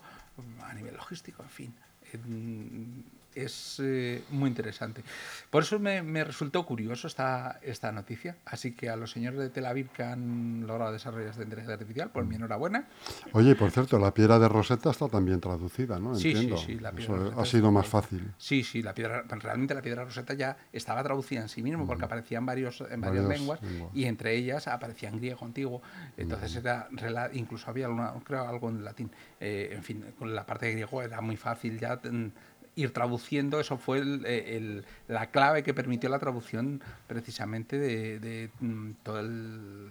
a 0.63 0.73
nivel 0.73 0.95
logístico, 0.95 1.43
en 1.43 1.49
fin. 1.49 1.73
En- 2.13 3.03
Es 3.35 3.81
eh, 3.83 4.23
muy 4.31 4.47
interesante. 4.49 5.03
Por 5.49 5.63
eso 5.63 5.77
me, 5.77 6.01
me 6.01 6.23
resultó 6.23 6.65
curioso 6.65 7.07
esta, 7.07 7.59
esta 7.61 7.91
noticia. 7.91 8.37
Así 8.45 8.71
que 8.73 8.89
a 8.89 8.95
los 8.95 9.11
señores 9.11 9.39
de 9.39 9.49
Tel 9.49 9.65
Aviv 9.65 9.89
que 9.89 10.03
han 10.03 10.65
logrado 10.65 10.93
desarrollar 10.93 11.29
esta 11.31 11.43
inteligencia 11.43 11.73
artificial, 11.73 12.09
pues 12.13 12.25
mi 12.25 12.35
enhorabuena. 12.35 12.87
Oye, 13.33 13.51
y 13.51 13.55
por 13.55 13.71
cierto, 13.71 13.99
la 13.99 14.13
piedra 14.13 14.39
de 14.39 14.47
Rosetta 14.47 14.89
está 14.91 15.07
también 15.09 15.41
traducida, 15.41 15.99
¿no? 15.99 16.15
Sí, 16.15 16.21
sí, 16.21 16.29
Entiendo. 16.31 16.57
sí, 16.57 16.79
la 16.79 16.91
piedra 16.91 17.03
Eso 17.03 17.13
de 17.13 17.19
Rosetta 17.25 17.41
ha 17.41 17.45
sido 17.45 17.71
más 17.71 17.87
fácil. 17.87 18.31
Sí, 18.37 18.63
sí, 18.63 18.81
la 18.81 18.93
piedra, 18.93 19.23
realmente 19.27 19.73
la 19.75 19.81
piedra 19.81 20.05
roseta 20.05 20.33
ya 20.33 20.55
estaba 20.71 21.03
traducida 21.03 21.41
en 21.41 21.49
sí 21.49 21.61
mismo 21.61 21.85
porque 21.85 22.05
aparecía 22.05 22.37
en, 22.37 22.45
varios, 22.45 22.81
en 22.81 23.01
varias 23.01 23.25
Varias 23.25 23.39
lenguas 23.39 23.61
lenguas. 23.61 23.91
y 23.93 24.05
entre 24.05 24.35
ellas 24.35 24.67
aparecía 24.67 25.09
en 25.09 25.17
griego 25.17 25.45
antiguo. 25.45 25.81
Entonces 26.15 26.55
era 26.55 26.87
rela- 26.91 27.29
incluso 27.33 27.69
había 27.69 27.87
alguna- 27.87 28.13
creo 28.23 28.47
algo 28.47 28.69
en 28.69 28.83
latín. 28.83 29.11
Eh, 29.41 29.71
en 29.73 29.83
fin, 29.83 30.05
con 30.17 30.33
la 30.33 30.45
parte 30.45 30.67
de 30.67 30.71
griego 30.73 31.01
era 31.01 31.19
muy 31.21 31.35
fácil 31.37 31.77
ya 31.79 31.95
mm, 31.97 32.31
ir 32.75 32.93
traduciendo. 32.93 33.59
Eso 33.59 33.77
fue 33.77 33.99
el- 33.99 34.25
el- 34.25 34.85
la 35.07 35.31
clave 35.31 35.63
que 35.63 35.73
permitió 35.73 36.09
la 36.09 36.19
traducción 36.19 36.81
precisamente 37.07 37.77
de, 37.79 38.49
mm, 38.59 38.91
todo 39.03 39.19
el, 39.19 39.89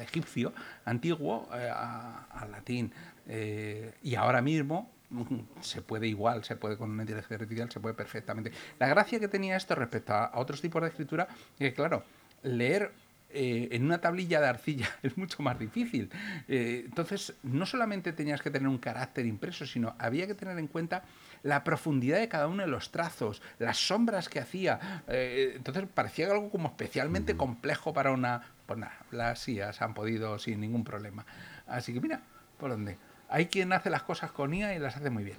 egipcio 0.00 0.52
antiguo 0.84 1.48
eh, 1.54 1.70
al 1.70 2.50
latín. 2.50 2.92
Eh, 3.28 3.94
y 4.02 4.14
ahora 4.14 4.42
mismo 4.42 4.90
mm, 5.10 5.60
se 5.60 5.82
puede 5.82 6.08
igual, 6.08 6.42
se 6.42 6.56
puede 6.56 6.76
con 6.76 6.90
una 6.90 7.02
inteligencia 7.02 7.36
artificial, 7.36 7.70
se 7.70 7.78
puede 7.80 7.94
perfectamente. 7.94 8.50
La 8.78 8.88
gracia 8.88 9.20
que 9.20 9.28
tenía 9.28 9.56
esto 9.56 9.74
respecto 9.74 10.14
a, 10.14 10.32
otros 10.34 10.60
tipos 10.60 10.82
de 10.82 10.88
escritura, 10.88 11.28
que 11.58 11.72
claro, 11.72 12.02
leer 12.42 12.92
eh, 13.34 13.68
en 13.72 13.84
una 13.84 13.98
tablilla 13.98 14.40
de 14.40 14.46
arcilla 14.46 14.88
es 15.02 15.16
mucho 15.16 15.42
más 15.42 15.58
difícil. 15.58 16.10
Eh, 16.48 16.82
entonces, 16.86 17.34
no 17.42 17.64
solamente 17.64 18.12
tenías 18.12 18.42
que 18.42 18.50
tener 18.50 18.68
un 18.68 18.78
carácter 18.78 19.24
impreso, 19.26 19.66
sino 19.66 19.94
había 19.98 20.26
que 20.26 20.34
tener 20.34 20.58
en 20.58 20.66
cuenta 20.66 21.04
la 21.42 21.64
profundidad 21.64 22.18
de 22.18 22.28
cada 22.28 22.46
uno 22.46 22.62
de 22.62 22.68
los 22.68 22.90
trazos, 22.90 23.42
las 23.58 23.76
sombras 23.78 24.28
que 24.28 24.40
hacía. 24.40 25.02
Eh, 25.08 25.52
entonces, 25.56 25.84
parecía 25.92 26.30
algo 26.30 26.50
como 26.50 26.68
especialmente 26.68 27.36
complejo 27.36 27.92
para 27.92 28.12
una... 28.12 28.42
Pues 28.66 28.78
nada, 28.78 28.96
las 29.10 29.48
IAs 29.48 29.82
han 29.82 29.92
podido 29.94 30.38
sin 30.38 30.60
ningún 30.60 30.84
problema. 30.84 31.26
Así 31.66 31.92
que 31.92 32.00
mira, 32.00 32.22
por 32.58 32.70
dónde. 32.70 32.96
Hay 33.28 33.46
quien 33.46 33.72
hace 33.72 33.90
las 33.90 34.02
cosas 34.02 34.30
con 34.30 34.54
IA 34.54 34.74
y 34.74 34.78
las 34.78 34.96
hace 34.96 35.10
muy 35.10 35.24
bien. 35.24 35.36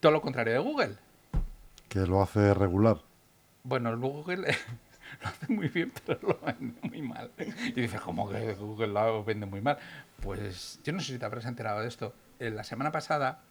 Todo 0.00 0.12
lo 0.12 0.20
contrario 0.22 0.52
de 0.52 0.58
Google. 0.58 0.96
Que 1.88 2.00
lo 2.00 2.22
hace 2.22 2.54
regular. 2.54 2.98
Bueno, 3.64 3.98
Google 3.98 4.36
lo 5.22 5.28
hace 5.28 5.52
muy 5.52 5.68
bien, 5.68 5.92
pero 6.06 6.20
lo 6.22 6.38
vende 6.40 6.78
muy 6.82 7.02
mal. 7.02 7.30
Y 7.38 7.80
dices, 7.80 8.00
¿cómo 8.00 8.28
que 8.28 8.54
Google 8.54 8.88
lo 8.88 9.24
vende 9.24 9.46
muy 9.46 9.60
mal? 9.60 9.78
Pues 10.20 10.78
yo 10.84 10.92
no 10.92 11.00
sé 11.00 11.12
si 11.14 11.18
te 11.18 11.24
habrás 11.24 11.46
enterado 11.46 11.80
de 11.80 11.88
esto. 11.88 12.14
Eh, 12.38 12.50
La 12.50 12.64
semana 12.64 12.92
pasada 12.92 13.42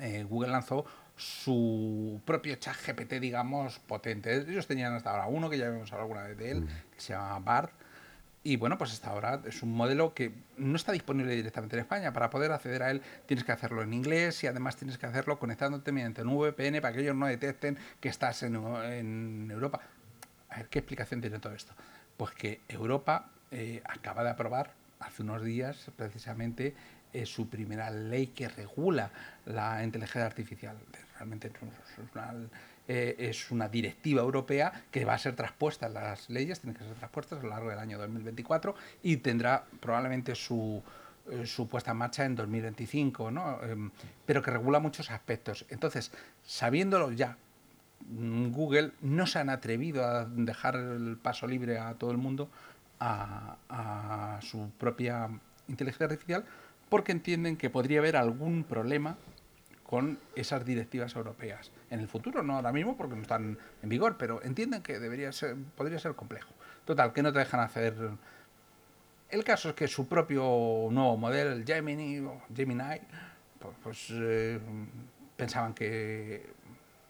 eh, 0.00 0.24
Google 0.24 0.50
lanzó 0.50 0.84
su 1.16 2.20
propio 2.24 2.56
chat 2.56 2.76
GPT, 2.86 3.14
digamos, 3.20 3.78
potente. 3.78 4.34
Ellos 4.34 4.66
tenían 4.66 4.94
hasta 4.94 5.10
ahora 5.10 5.26
uno, 5.26 5.50
que 5.50 5.58
ya 5.58 5.66
habíamos 5.66 5.92
hablado 5.92 6.10
alguna 6.10 6.26
vez 6.26 6.38
de 6.38 6.50
él, 6.50 6.68
que 6.94 7.00
se 7.00 7.12
llama 7.12 7.38
BART. 7.40 7.72
Y 8.42 8.56
bueno, 8.56 8.78
pues 8.78 8.92
hasta 8.92 9.10
ahora 9.10 9.42
es 9.44 9.62
un 9.62 9.72
modelo 9.72 10.14
que 10.14 10.32
no 10.56 10.76
está 10.76 10.92
disponible 10.92 11.36
directamente 11.36 11.76
en 11.76 11.80
España. 11.80 12.12
Para 12.14 12.30
poder 12.30 12.50
acceder 12.52 12.82
a 12.82 12.90
él 12.90 13.02
tienes 13.26 13.44
que 13.44 13.52
hacerlo 13.52 13.82
en 13.82 13.92
inglés 13.92 14.42
y 14.42 14.46
además 14.46 14.76
tienes 14.76 14.96
que 14.96 15.04
hacerlo 15.04 15.38
conectándote 15.38 15.92
mediante 15.92 16.22
un 16.22 16.38
VPN 16.38 16.80
para 16.80 16.94
que 16.94 17.00
ellos 17.00 17.14
no 17.14 17.26
detecten 17.26 17.76
que 18.00 18.08
estás 18.08 18.42
en, 18.42 18.56
en 18.56 19.50
Europa. 19.50 19.80
A 20.48 20.56
ver, 20.56 20.68
¿qué 20.68 20.78
explicación 20.78 21.20
tiene 21.20 21.38
todo 21.38 21.52
esto? 21.52 21.74
Pues 22.16 22.32
que 22.32 22.60
Europa 22.66 23.30
eh, 23.50 23.82
acaba 23.84 24.24
de 24.24 24.30
aprobar 24.30 24.72
hace 25.00 25.22
unos 25.22 25.42
días 25.42 25.90
precisamente 25.96 26.74
eh, 27.12 27.26
su 27.26 27.48
primera 27.48 27.90
ley 27.90 28.28
que 28.28 28.48
regula 28.48 29.10
la 29.46 29.82
inteligencia 29.82 30.26
artificial. 30.26 30.76
Realmente 31.16 31.48
es 31.48 31.54
una, 32.14 32.34
eh, 32.86 33.16
es 33.18 33.50
una 33.50 33.68
directiva 33.68 34.22
europea 34.22 34.84
que 34.90 35.04
va 35.04 35.14
a 35.14 35.18
ser 35.18 35.34
traspuesta 35.36 35.88
las 35.88 36.30
leyes, 36.30 36.60
tienen 36.60 36.76
que 36.76 36.84
ser 36.84 36.94
traspuestas 36.94 37.40
a 37.40 37.42
lo 37.42 37.50
largo 37.50 37.70
del 37.70 37.78
año 37.78 37.98
2024 37.98 38.74
y 39.02 39.18
tendrá 39.18 39.64
probablemente 39.80 40.34
su, 40.34 40.82
eh, 41.30 41.46
su 41.46 41.68
puesta 41.68 41.90
en 41.90 41.96
marcha 41.96 42.24
en 42.24 42.36
2025, 42.36 43.30
¿no? 43.30 43.62
Em, 43.62 43.90
pero 44.24 44.42
que 44.42 44.50
regula 44.50 44.78
muchos 44.78 45.10
aspectos. 45.10 45.66
Entonces, 45.68 46.12
sabiéndolo 46.44 47.12
ya, 47.12 47.36
Google 48.00 48.92
no 49.02 49.26
se 49.26 49.40
han 49.40 49.50
atrevido 49.50 50.04
a 50.04 50.24
dejar 50.24 50.76
el 50.76 51.16
paso 51.16 51.46
libre 51.46 51.78
a 51.78 51.94
todo 51.94 52.12
el 52.12 52.18
mundo 52.18 52.48
a 52.98 54.38
su 54.42 54.70
propia 54.78 55.28
inteligencia 55.68 56.06
artificial 56.06 56.44
porque 56.90 57.12
entienden 57.12 57.56
que 57.56 57.70
podría 57.70 58.00
haber 58.00 58.16
algún 58.16 58.64
problema 58.64 59.16
con 59.84 60.18
esas 60.36 60.64
directivas 60.64 61.16
europeas. 61.16 61.72
En 61.90 62.00
el 62.00 62.06
futuro, 62.06 62.42
no 62.42 62.56
ahora 62.56 62.72
mismo 62.72 62.96
porque 62.96 63.16
no 63.16 63.22
están 63.22 63.58
en 63.82 63.88
vigor, 63.88 64.16
pero 64.18 64.42
entienden 64.42 64.82
que 64.82 65.00
debería 65.00 65.32
ser, 65.32 65.56
podría 65.76 65.98
ser 65.98 66.14
complejo. 66.14 66.52
Total, 66.84 67.12
que 67.12 67.22
no 67.22 67.32
te 67.32 67.38
dejan 67.38 67.60
hacer. 67.60 67.94
El 69.30 69.44
caso 69.44 69.70
es 69.70 69.74
que 69.74 69.88
su 69.88 70.06
propio 70.06 70.42
nuevo 70.90 71.16
modelo, 71.16 71.52
el 71.52 71.64
Gemini, 71.64 72.18
o 72.20 72.42
Gemini, 72.54 73.00
pues, 73.58 73.74
pues, 73.82 74.08
eh, 74.12 74.60
pensaban 75.36 75.74
que 75.74 76.52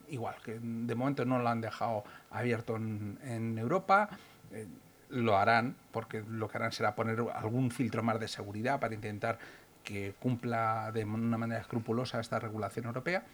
igual, 0.09 0.37
que 0.43 0.59
de 0.61 0.95
momento 0.95 1.25
no 1.25 1.39
lo 1.39 1.49
han 1.49 1.61
dejado 1.61 2.05
abierto 2.31 2.77
en, 2.77 3.57
Europa. 3.59 4.09
eh, 4.53 4.67
lo 5.11 5.37
harán, 5.37 5.77
porque 5.91 6.23
lo 6.29 6.49
que 6.49 6.57
harán 6.57 6.73
será 6.73 6.95
poner 6.95 7.21
algún 7.35 7.71
filtro 7.71 8.03
más 8.03 8.21
de 8.21 8.29
seguridad 8.29 8.79
para 8.79 8.95
intentar 8.95 9.39
que 9.85 10.15
cumpla 10.19 10.91
de 10.93 11.05
una 11.05 11.39
manera 11.39 11.61
escrupulosa 11.61 12.21
esta 12.21 12.39
regulación 12.39 12.87
europea. 12.87 13.25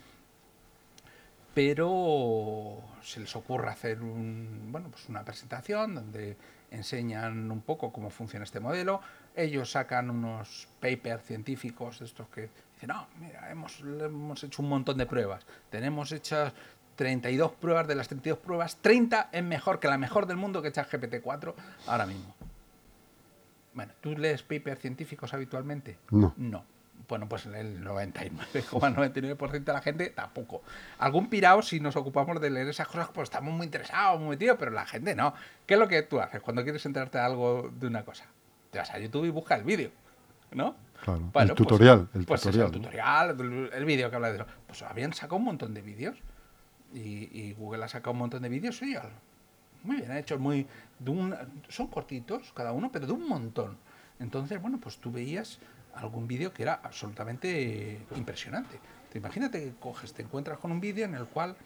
Pero 1.55 2.83
se 3.03 3.21
les 3.21 3.35
ocurre 3.35 3.71
hacer 3.71 4.03
un, 4.03 4.69
bueno, 4.71 4.91
pues 4.91 5.09
una 5.09 5.25
presentación 5.25 5.95
donde 5.95 6.37
enseñan 6.71 7.51
un 7.51 7.63
poco 7.63 7.93
cómo 7.93 8.11
funciona 8.11 8.45
este 8.45 8.61
modelo. 8.61 9.01
Ellos 9.35 9.71
sacan 9.71 10.11
unos 10.11 10.69
papers 10.81 11.25
científicos 11.25 12.03
estos 12.03 12.29
que 12.29 12.51
dicen, 12.75 12.89
no, 12.89 13.07
mira, 13.19 13.51
hemos, 13.51 13.81
hemos 13.81 14.45
hecho 14.45 14.63
un 14.63 14.69
montón 14.69 14.99
de 14.99 15.07
pruebas. 15.07 15.47
Tenemos 15.71 16.13
hechas 16.13 16.53
32 16.97 17.53
pruebas, 17.53 17.87
de 17.87 17.95
las 17.95 18.09
32 18.09 18.39
pruebas, 18.39 18.77
30 18.77 19.31
es 19.33 19.43
mejor 19.43 19.81
que 19.81 19.89
la 19.89 19.99
mejor 19.99 20.27
del 20.27 20.37
mundo 20.37 20.61
que 20.61 20.69
echa 20.69 20.87
GPT-4 20.87 21.55
ahora 21.87 22.07
mismo. 22.07 22.36
Bueno, 23.77 23.93
¿tú 24.01 24.17
lees 24.19 24.43
papers 24.43 24.81
científicos 24.81 25.33
habitualmente? 25.35 25.99
No. 26.11 26.35
No. 26.37 26.65
Bueno, 27.09 27.29
pues 27.29 27.47
el 27.47 27.85
99,99% 27.85 29.65
de 29.65 29.73
la 29.73 29.81
gente 29.81 30.11
tampoco. 30.11 30.63
Algún 30.99 31.29
pirado, 31.29 31.63
si 31.63 31.79
nos 31.79 31.95
ocupamos 31.95 32.41
de 32.41 32.51
leer 32.51 32.67
esas 32.69 32.89
cosas, 32.89 33.09
pues 33.15 33.27
estamos 33.27 33.55
muy 33.55 33.67
interesados, 33.67 34.19
muy 34.19 34.31
metidos, 34.31 34.57
pero 34.59 34.73
la 34.73 34.87
gente 34.87 35.15
no. 35.15 35.35
¿Qué 35.67 35.75
es 35.75 35.81
lo 35.81 35.87
que 35.87 36.03
tú 36.03 36.21
haces 36.21 36.41
cuando 36.41 36.65
quieres 36.65 36.85
enterarte 36.87 37.19
de 37.19 37.25
algo 37.25 37.71
de 37.79 37.87
una 37.87 38.05
cosa? 38.05 38.25
Te 38.73 38.79
vas 38.79 38.91
a 38.91 38.99
YouTube 38.99 39.27
y 39.27 39.31
buscas 39.31 39.59
el 39.61 39.65
vídeo, 39.65 39.91
¿no? 40.53 40.75
Claro. 41.05 41.21
Bueno, 41.33 41.53
el 41.53 41.57
pues- 41.57 41.69
tutorial. 41.69 42.09
el 42.15 42.25
pues 42.25 42.41
eso, 42.41 42.51
tutorial. 42.51 42.67
el 42.67 42.73
tutorial, 43.37 43.37
el, 43.41 43.71
el 43.73 43.85
vídeo 43.85 44.11
que 44.11 44.17
habla 44.17 44.31
de 44.33 44.37
eso. 44.39 44.47
Pues 44.67 44.83
habían 44.83 45.13
sacado 45.13 45.37
un 45.37 45.45
montón 45.45 45.75
de 45.75 45.83
vídeos. 45.83 46.17
Y, 46.95 47.29
y 47.33 47.53
Google 47.53 47.85
ha 47.85 47.89
sacado 47.89 48.13
un 48.13 48.19
montón 48.19 48.43
de 48.43 48.49
vídeos, 48.49 48.79
sí, 48.79 48.97
al- 48.97 49.11
muy 49.87 49.97
bien 49.97 50.13
hechos, 50.17 50.39
muy, 50.41 50.67
son 51.69 51.87
cortitos 51.89 52.53
cada 52.55 52.73
uno, 52.73 52.91
pero 52.93 53.07
de 53.07 53.13
un 53.13 53.29
montón. 53.29 53.79
Entonces, 54.19 54.61
bueno, 54.61 54.79
pues 54.79 54.99
tú 54.99 55.11
veías 55.13 55.59
algún 55.95 56.27
vídeo 56.27 56.53
que 56.53 56.63
era 56.63 56.81
absolutamente 56.83 58.05
impresionante. 58.17 58.79
Te 59.11 59.19
imagínate 59.19 59.63
que 59.63 59.75
coges, 59.79 60.13
te 60.13 60.23
encuentras 60.23 60.59
con 60.59 60.73
un 60.73 60.81
vídeo 60.81 61.05
en 61.05 61.15
el 61.15 61.27
cual 61.27 61.57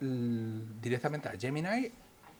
l- 0.00 0.62
directamente 0.80 1.28
a 1.28 1.32
Gemini 1.38 1.90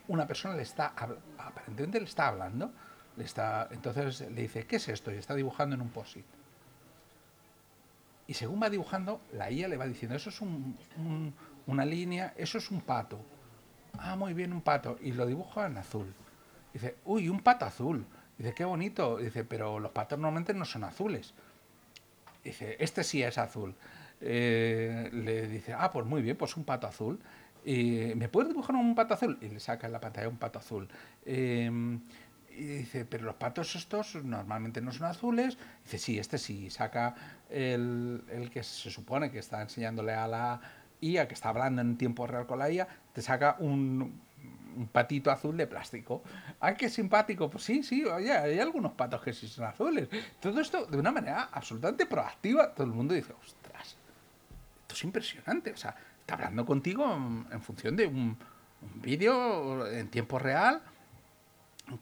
una 0.08 0.26
persona 0.26 0.54
le 0.56 0.62
está 0.62 0.94
aparentemente 1.38 1.98
le 2.00 2.06
está 2.06 2.28
hablando, 2.28 2.72
le 3.16 3.24
está, 3.24 3.68
entonces 3.70 4.20
le 4.32 4.42
dice, 4.42 4.66
¿qué 4.66 4.76
es 4.76 4.88
esto? 4.88 5.12
Y 5.12 5.16
está 5.16 5.34
dibujando 5.34 5.74
en 5.76 5.82
un 5.82 5.90
post-it. 5.90 6.24
Y 8.26 8.34
según 8.34 8.62
va 8.62 8.70
dibujando, 8.70 9.20
la 9.32 9.50
IA 9.50 9.68
le 9.68 9.76
va 9.76 9.86
diciendo, 9.86 10.16
eso 10.16 10.30
es 10.30 10.40
un- 10.40 10.76
una 11.66 11.84
línea, 11.84 12.32
eso 12.36 12.58
es 12.58 12.70
un 12.70 12.80
pato. 12.80 13.20
Ah, 14.04 14.16
muy 14.16 14.34
bien, 14.34 14.52
un 14.52 14.62
pato. 14.62 14.98
Y 15.00 15.12
lo 15.12 15.26
dibuja 15.26 15.66
en 15.66 15.78
azul. 15.78 16.12
Dice, 16.74 16.96
uy, 17.04 17.28
un 17.28 17.40
pato 17.40 17.64
azul. 17.64 18.04
Dice, 18.36 18.52
qué 18.52 18.64
bonito. 18.64 19.18
Dice, 19.18 19.44
pero 19.44 19.78
los 19.78 19.92
patos 19.92 20.18
normalmente 20.18 20.52
no 20.54 20.64
son 20.64 20.82
azules. 20.84 21.32
Dice, 22.42 22.76
este 22.80 23.04
sí 23.04 23.22
es 23.22 23.38
azul. 23.38 23.74
Eh, 24.20 25.08
le 25.12 25.46
dice, 25.46 25.74
ah, 25.78 25.90
pues 25.92 26.04
muy 26.04 26.20
bien, 26.20 26.36
pues 26.36 26.56
un 26.56 26.64
pato 26.64 26.88
azul. 26.88 27.20
Y, 27.64 28.12
¿Me 28.16 28.28
puedes 28.28 28.48
dibujar 28.48 28.74
un 28.74 28.94
pato 28.96 29.14
azul? 29.14 29.38
Y 29.40 29.48
le 29.48 29.60
saca 29.60 29.86
en 29.86 29.92
la 29.92 30.00
pantalla 30.00 30.28
un 30.28 30.36
pato 30.36 30.58
azul. 30.58 30.88
Eh, 31.24 31.70
y 32.50 32.64
dice, 32.64 33.04
pero 33.04 33.24
los 33.24 33.36
patos 33.36 33.76
estos 33.76 34.16
normalmente 34.16 34.80
no 34.80 34.90
son 34.90 35.06
azules. 35.06 35.56
Dice, 35.84 35.98
sí, 35.98 36.18
este 36.18 36.38
sí. 36.38 36.70
Saca 36.70 37.14
el, 37.48 38.24
el 38.30 38.50
que 38.50 38.64
se 38.64 38.90
supone 38.90 39.30
que 39.30 39.38
está 39.38 39.62
enseñándole 39.62 40.12
a 40.12 40.26
la 40.26 40.60
IA, 41.02 41.28
que 41.28 41.34
está 41.34 41.50
hablando 41.50 41.82
en 41.82 41.96
tiempo 41.96 42.26
real 42.26 42.46
con 42.46 42.58
la 42.58 42.70
IA, 42.70 42.88
te 43.12 43.22
saca 43.22 43.56
un, 43.58 44.20
un 44.76 44.86
patito 44.88 45.30
azul 45.30 45.56
de 45.56 45.66
plástico. 45.66 46.22
¡Ay, 46.60 46.74
qué 46.76 46.88
simpático! 46.88 47.50
Pues 47.50 47.64
sí, 47.64 47.82
sí, 47.82 48.04
oye, 48.04 48.32
hay 48.32 48.58
algunos 48.58 48.92
patos 48.92 49.22
que 49.22 49.32
sí 49.32 49.48
son 49.48 49.64
azules. 49.64 50.08
Todo 50.40 50.60
esto 50.60 50.86
de 50.86 50.98
una 50.98 51.12
manera 51.12 51.48
absolutamente 51.52 52.06
proactiva. 52.06 52.72
Todo 52.74 52.86
el 52.86 52.92
mundo 52.92 53.14
dice, 53.14 53.32
ostras, 53.32 53.96
esto 54.82 54.94
es 54.94 55.04
impresionante. 55.04 55.72
O 55.72 55.76
sea, 55.76 55.94
está 56.20 56.34
hablando 56.34 56.64
contigo 56.64 57.04
en, 57.50 57.60
función 57.62 57.96
de 57.96 58.06
un 58.06 58.36
vídeo 58.96 59.86
en 59.86 60.08
tiempo 60.08 60.38
real 60.38 60.82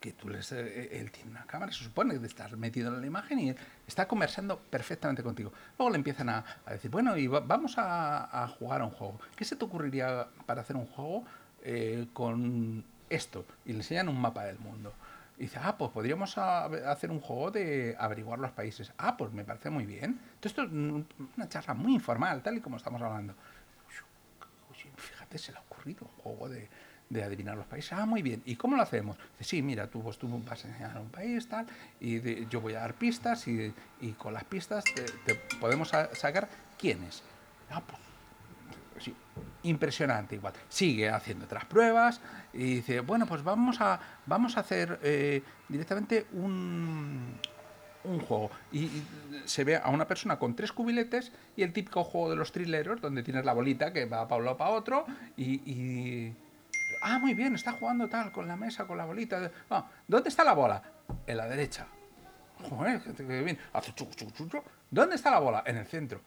que 0.00 0.12
tú 0.12 0.28
les, 0.28 0.52
eh, 0.52 1.00
él 1.00 1.10
tiene 1.10 1.30
una 1.30 1.44
cámara, 1.46 1.72
se 1.72 1.84
supone 1.84 2.18
que 2.18 2.26
estás 2.26 2.52
metido 2.52 2.94
en 2.94 3.00
la 3.00 3.06
imagen 3.06 3.38
y 3.40 3.54
está 3.86 4.06
conversando 4.06 4.58
perfectamente 4.58 5.22
contigo. 5.22 5.52
Luego 5.78 5.90
le 5.90 5.96
empiezan 5.96 6.28
a, 6.28 6.44
decir, 6.68 6.90
bueno, 6.90 7.16
y 7.16 7.26
va- 7.26 7.40
vamos 7.40 7.74
a, 7.76 8.46
jugar 8.58 8.82
a 8.82 8.84
un 8.84 8.90
juego. 8.90 9.20
¿Qué 9.36 9.44
se 9.44 9.56
te 9.56 9.64
ocurriría 9.64 10.28
para 10.46 10.60
hacer 10.62 10.76
un 10.76 10.86
juego 10.86 11.24
eh, 11.62 12.06
con 12.12 12.84
esto? 13.08 13.44
Y 13.64 13.72
le 13.72 13.78
enseñan 13.78 14.08
un 14.08 14.20
mapa 14.20 14.44
del 14.44 14.58
mundo. 14.58 14.92
Y 15.38 15.44
dice, 15.44 15.58
ah, 15.62 15.76
pues 15.78 15.90
podríamos 15.90 16.36
hacer 16.36 17.10
un 17.10 17.20
juego 17.20 17.50
de 17.50 17.96
averiguar 17.98 18.38
los 18.38 18.50
países. 18.52 18.92
Ah, 18.98 19.16
pues 19.16 19.32
me 19.32 19.42
parece 19.44 19.70
muy 19.70 19.86
bien. 19.86 20.20
Entonces, 20.34 20.52
esto 20.52 20.62
es 20.64 20.70
un- 20.70 21.06
una 21.36 21.48
charla 21.48 21.72
muy 21.74 21.94
informal, 21.94 22.42
tal 22.42 22.58
y 22.58 22.60
como 22.60 22.76
estamos 22.76 23.00
hablando. 23.00 23.34
Oye, 24.70 24.90
fíjate, 24.96 25.38
se 25.38 25.52
le 25.52 25.58
ha 25.58 25.62
ocurrido 25.62 26.06
un 26.06 26.22
juego 26.22 26.48
de, 26.48 26.68
de 27.10 27.24
adivinar 27.24 27.56
los 27.56 27.66
países. 27.66 27.92
Ah, 27.92 28.06
muy 28.06 28.22
bien. 28.22 28.40
¿Y 28.46 28.54
cómo 28.56 28.76
lo 28.76 28.82
hacemos? 28.82 29.16
Dice, 29.38 29.50
sí, 29.50 29.62
mira, 29.62 29.88
tú, 29.88 30.00
pues, 30.02 30.16
tú 30.16 30.28
vas 30.48 30.64
a 30.64 30.68
enseñar 30.68 30.96
un 30.98 31.10
país, 31.10 31.46
tal, 31.48 31.66
y 32.00 32.46
yo 32.46 32.60
voy 32.60 32.74
a 32.74 32.80
dar 32.80 32.94
pistas 32.94 33.46
y, 33.48 33.74
y 34.00 34.12
con 34.12 34.32
las 34.32 34.44
pistas 34.44 34.84
te, 35.26 35.34
podemos 35.60 35.88
sa- 35.88 36.14
sacar 36.14 36.48
quién 36.78 37.02
es. 37.02 37.22
Ah, 37.68 37.82
pues, 37.84 39.04
sí, 39.04 39.14
impresionante 39.64 40.36
igual. 40.36 40.54
Sigue 40.68 41.10
haciendo 41.10 41.46
otras 41.46 41.64
pruebas 41.64 42.20
y 42.52 42.76
dice, 42.76 43.00
bueno, 43.00 43.26
pues 43.26 43.42
vamos 43.42 43.80
a, 43.80 44.00
vamos 44.26 44.56
a 44.56 44.60
hacer 44.60 45.00
eh, 45.02 45.42
directamente 45.68 46.26
un, 46.32 47.34
un 48.04 48.20
juego. 48.20 48.52
Y, 48.70 48.88
se 49.46 49.64
ve 49.64 49.76
a 49.76 49.88
una 49.88 50.06
persona 50.06 50.38
con 50.38 50.54
tres 50.54 50.70
cubiletes 50.70 51.32
y 51.56 51.64
el 51.64 51.72
típico 51.72 52.04
juego 52.04 52.30
de 52.30 52.36
los 52.36 52.52
trileros, 52.52 53.00
donde 53.00 53.24
tienes 53.24 53.44
la 53.44 53.52
bolita 53.52 53.92
que 53.92 54.04
va 54.04 54.28
para 54.28 54.38
un 54.38 54.44
lado 54.44 54.56
para 54.56 54.70
otro 54.70 55.06
y- 55.36 56.32
Ah, 57.00 57.18
muy 57.18 57.34
bien, 57.34 57.54
está 57.54 57.72
jugando 57.72 58.08
tal, 58.08 58.30
con 58.30 58.46
la 58.46 58.56
mesa, 58.56 58.86
con 58.86 58.98
la 58.98 59.04
bolita. 59.06 59.50
Ah, 59.70 59.86
¿Dónde 60.06 60.28
está 60.28 60.44
la 60.44 60.52
bola? 60.52 60.82
En 61.26 61.36
la 61.36 61.46
derecha. 61.48 61.86
Joder, 62.68 63.00
qué- 63.02 63.22
bien. 63.42 63.58
¿Dónde 64.90 65.14
está 65.16 65.30
la 65.30 65.38
bola? 65.38 65.62
En 65.66 65.76
el 65.78 65.86
centro. 65.86 66.20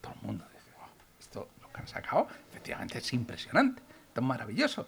Todo 0.00 0.12
el 0.14 0.20
mundo 0.26 0.44
dice, 0.52 0.70
"Wow, 0.78 0.88
esto 1.18 1.48
lo 1.62 1.72
que 1.72 1.80
han 1.80 1.88
sacado, 1.88 2.28
efectivamente 2.50 2.98
es 2.98 3.12
impresionante, 3.14 3.82
tan 4.12 4.24
maravilloso. 4.24 4.86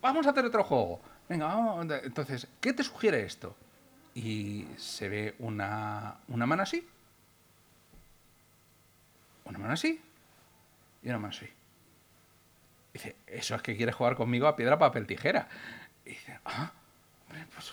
Vamos 0.00 0.26
a 0.26 0.30
hacer 0.30 0.44
otro 0.44 0.64
juego. 0.64 1.00
Venga, 1.28 1.46
vamos. 1.46 1.86
Entonces, 2.02 2.48
¿qué 2.60 2.72
te 2.72 2.82
sugiere 2.82 3.22
esto? 3.24 3.54
Y 4.14 4.66
se 4.76 5.08
ve 5.08 5.36
una, 5.38 6.16
una 6.28 6.44
mano 6.44 6.64
así, 6.64 6.86
una 9.44 9.58
mano 9.58 9.72
así 9.74 10.00
y 11.02 11.08
una 11.08 11.18
mano 11.18 11.32
así. 11.34 11.48
Dice, 12.92 13.16
eso 13.26 13.54
es 13.54 13.62
que 13.62 13.76
quieres 13.76 13.94
jugar 13.94 14.16
conmigo 14.16 14.46
a 14.46 14.56
piedra, 14.56 14.78
papel, 14.78 15.06
tijera. 15.06 15.48
Y 16.04 16.10
dice, 16.10 16.38
ah, 16.44 16.72
pues 17.54 17.72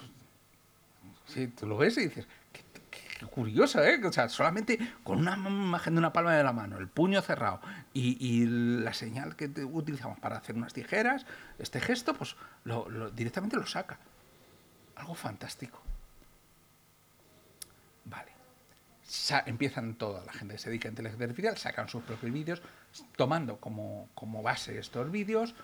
Sí, 1.28 1.48
tú 1.48 1.68
lo 1.68 1.78
ves 1.78 1.98
y 1.98 2.02
dices, 2.08 2.26
qué, 2.52 2.64
qué- 2.90 3.02
qué 3.20 3.26
curioso, 3.28 3.84
¿eh? 3.84 4.00
O 4.04 4.12
sea, 4.12 4.30
solamente 4.30 4.80
con 5.04 5.20
una 5.20 5.36
imagen 5.36 5.94
de 5.94 6.00
una 6.00 6.14
palma 6.14 6.34
de 6.36 6.44
la 6.44 6.54
mano, 6.54 6.78
el 6.78 6.88
puño 6.88 7.22
cerrado 7.22 7.60
y, 7.94 8.46
la 8.48 8.94
señal 8.94 9.36
que 9.36 9.46
utilizamos 9.66 10.18
para 10.20 10.38
hacer 10.38 10.56
unas 10.56 10.74
tijeras, 10.74 11.26
este 11.60 11.82
gesto, 11.82 12.14
pues 12.16 12.36
lo- 12.64 13.12
directamente 13.12 13.58
lo 13.58 13.68
saca. 13.68 14.00
Algo 14.96 15.14
fantástico. 15.16 15.82
Vale. 18.06 18.32
Sa- 18.32 18.99
empiezan 19.46 19.96
toda 19.96 20.24
la 20.26 20.34
gente 20.34 20.56
que 20.56 20.60
se 20.60 20.70
dedica 20.70 20.88
a 20.88 20.92
inteligencia 20.92 21.26
artificial, 21.26 21.58
sacan 21.58 21.90
sus 21.90 22.04
propios 22.04 22.32
vídeos, 22.32 22.62
tomando 23.16 23.58
como, 23.58 24.10
como 24.14 24.42
base 24.44 24.78
estos 24.78 25.10
vídeos 25.12 25.56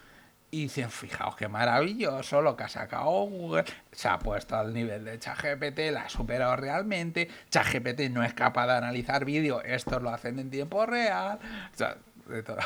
y 0.52 0.64
dicen, 0.64 0.90
fijaos 0.90 1.36
qué 1.36 1.48
maravilloso 1.48 2.42
lo 2.42 2.56
que 2.56 2.64
ha 2.64 2.70
sacado 2.70 3.10
Google, 3.10 3.66
se 3.92 4.08
ha 4.08 4.18
puesto 4.20 4.56
al 4.56 4.74
nivel 4.74 5.06
de 5.06 5.20
ChatGPT, 5.20 5.92
la 5.92 6.04
ha 6.04 6.10
superado 6.10 6.56
realmente, 6.56 7.30
ChatGPT 7.50 8.10
no 8.12 8.24
es 8.24 8.34
capaz 8.34 8.68
de 8.68 8.74
analizar 8.74 9.26
vídeo, 9.26 9.62
estos 9.62 10.02
lo 10.02 10.10
hacen 10.10 10.40
en 10.40 10.50
tiempo 10.50 10.86
real, 10.86 11.40
o 11.74 11.78
sea, 11.78 11.98
de 12.28 12.44
todo. 12.44 12.58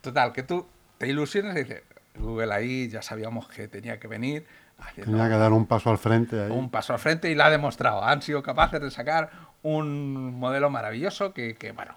Total, 0.00 0.32
que 0.32 0.42
tú 0.42 0.66
te 0.98 1.08
ilusiones 1.08 1.56
y 1.56 1.58
dices, 1.60 1.82
Google 2.16 2.52
ahí 2.52 2.88
ya 2.88 3.02
sabíamos 3.02 3.48
que 3.48 3.68
tenía 3.68 3.98
que 3.98 4.08
venir 4.08 4.46
Tenía 4.94 5.28
que 5.28 5.36
dar 5.36 5.52
un 5.52 5.66
paso 5.66 5.90
al 5.90 5.98
frente 5.98 6.42
ahí. 6.42 6.50
un 6.50 6.70
paso 6.70 6.92
al 6.92 6.98
frente 6.98 7.30
y 7.30 7.34
lo 7.34 7.44
ha 7.44 7.50
demostrado. 7.50 8.04
Han 8.04 8.22
sido 8.22 8.42
capaces 8.42 8.80
de 8.80 8.90
sacar 8.90 9.30
un 9.64 10.38
modelo 10.38 10.70
maravilloso 10.70 11.32
que, 11.34 11.56
que, 11.56 11.72
bueno, 11.72 11.94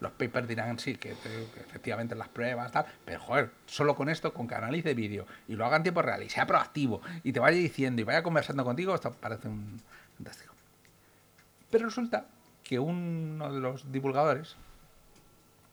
los 0.00 0.12
papers 0.12 0.48
dirán 0.48 0.78
sí, 0.78 0.96
que, 0.96 1.10
te- 1.14 1.46
que 1.54 1.60
efectivamente 1.60 2.14
las 2.14 2.28
pruebas, 2.28 2.72
tal, 2.72 2.86
pero 3.04 3.20
joder, 3.20 3.50
solo 3.66 3.94
con 3.94 4.08
esto, 4.08 4.32
con 4.32 4.48
que 4.48 4.54
analice 4.54 4.94
vídeo 4.94 5.26
y 5.46 5.54
lo 5.54 5.64
haga 5.66 5.76
en 5.76 5.82
tiempo 5.84 6.00
real 6.02 6.22
y 6.22 6.30
sea 6.30 6.46
proactivo 6.46 7.00
y 7.22 7.32
te 7.32 7.38
vaya 7.38 7.58
diciendo 7.58 8.00
y 8.00 8.04
vaya 8.04 8.22
conversando 8.22 8.64
contigo, 8.64 8.94
esto 8.94 9.12
parece 9.12 9.46
un 9.46 9.80
fantástico. 10.16 10.54
Pero 11.70 11.84
resulta 11.84 12.26
que 12.64 12.78
uno 12.78 13.52
de 13.52 13.60
los 13.60 13.92
divulgadores 13.92 14.56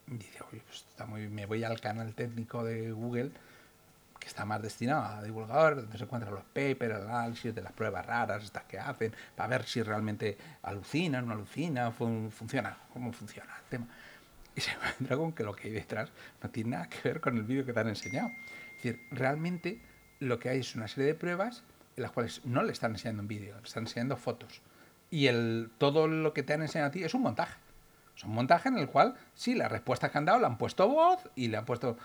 dice, 0.07 0.39
oye, 0.51 0.61
pues 0.67 0.85
me 1.31 1.45
voy 1.45 1.63
al 1.63 1.79
canal 1.79 2.13
técnico 2.15 2.63
de 2.65 2.91
Google 2.91 3.31
que 4.19 4.27
está 4.27 4.43
más 4.45 4.61
destinado 4.61 5.03
a 5.03 5.23
divulgador, 5.23 5.77
donde 5.77 5.97
se 5.97 6.03
encuentran 6.03 6.33
los 6.33 6.43
papers, 6.43 6.95
el 6.95 7.07
análisis 7.07 7.55
de 7.55 7.61
las 7.61 7.71
pruebas 7.71 8.05
raras, 8.05 8.43
estas 8.43 8.63
que 8.65 8.77
hacen, 8.77 9.13
para 9.35 9.47
ver 9.49 9.65
si 9.65 9.81
realmente 9.81 10.37
alucinan, 10.63 11.25
no 11.27 11.33
alucinan, 11.33 11.93
fun- 11.93 12.29
funciona, 12.31 12.77
cómo 12.93 13.11
funciona 13.13 13.55
el 13.63 13.69
tema. 13.69 13.87
Y 14.55 14.61
se 14.61 14.71
encuentra 14.71 15.15
con 15.17 15.31
que 15.31 15.43
lo 15.43 15.55
que 15.55 15.69
hay 15.69 15.73
detrás 15.73 16.09
no 16.43 16.49
tiene 16.49 16.71
nada 16.71 16.89
que 16.89 16.99
ver 17.07 17.21
con 17.21 17.37
el 17.37 17.43
vídeo 17.43 17.65
que 17.65 17.71
te 17.73 17.79
han 17.79 17.87
enseñado. 17.87 18.29
Es 18.77 18.83
decir, 18.83 19.07
realmente 19.11 19.81
lo 20.19 20.37
que 20.39 20.49
hay 20.49 20.59
es 20.59 20.75
una 20.75 20.87
serie 20.87 21.05
de 21.07 21.15
pruebas 21.15 21.63
en 21.95 22.03
las 22.03 22.11
cuales 22.11 22.41
no 22.45 22.61
le 22.63 22.71
están 22.73 22.91
enseñando 22.91 23.21
un 23.21 23.27
vídeo, 23.27 23.55
le 23.57 23.67
están 23.67 23.83
enseñando 23.83 24.17
fotos. 24.17 24.61
Y 25.11 25.27
el, 25.27 25.71
todo 25.77 26.07
lo 26.07 26.33
que 26.33 26.43
te 26.43 26.53
han 26.53 26.61
enseñado 26.61 26.89
a 26.89 26.91
ti 26.91 27.03
es 27.03 27.13
un 27.13 27.21
montaje. 27.21 27.57
Es 28.15 28.23
un 28.25 28.31
montaje 28.31 28.67
en 28.69 28.77
el 28.77 28.89
cual, 28.89 29.15
sí, 29.33 29.55
las 29.55 29.71
respuestas 29.71 30.11
que 30.11 30.17
han 30.17 30.25
dado 30.25 30.39
le 30.39 30.45
han 30.45 30.57
puesto 30.57 30.87
voz 30.89 31.19
y 31.35 31.47
le 31.47 31.55
han 31.57 31.65
puesto... 31.65 31.97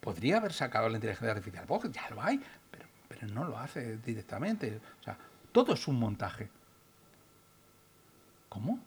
Podría 0.00 0.38
haber 0.38 0.52
sacado 0.52 0.88
la 0.88 0.96
inteligencia 0.96 1.30
artificial 1.32 1.66
voz, 1.66 1.90
ya 1.90 2.08
lo 2.10 2.22
hay, 2.22 2.40
pero, 2.70 3.26
no 3.32 3.44
lo 3.44 3.58
hace 3.58 3.98
directamente. 3.98 4.80
O 5.00 5.02
sea, 5.02 5.16
todo 5.52 5.74
es 5.74 5.86
un 5.88 5.98
montaje. 5.98 6.48
¿Cómo? 8.48 8.78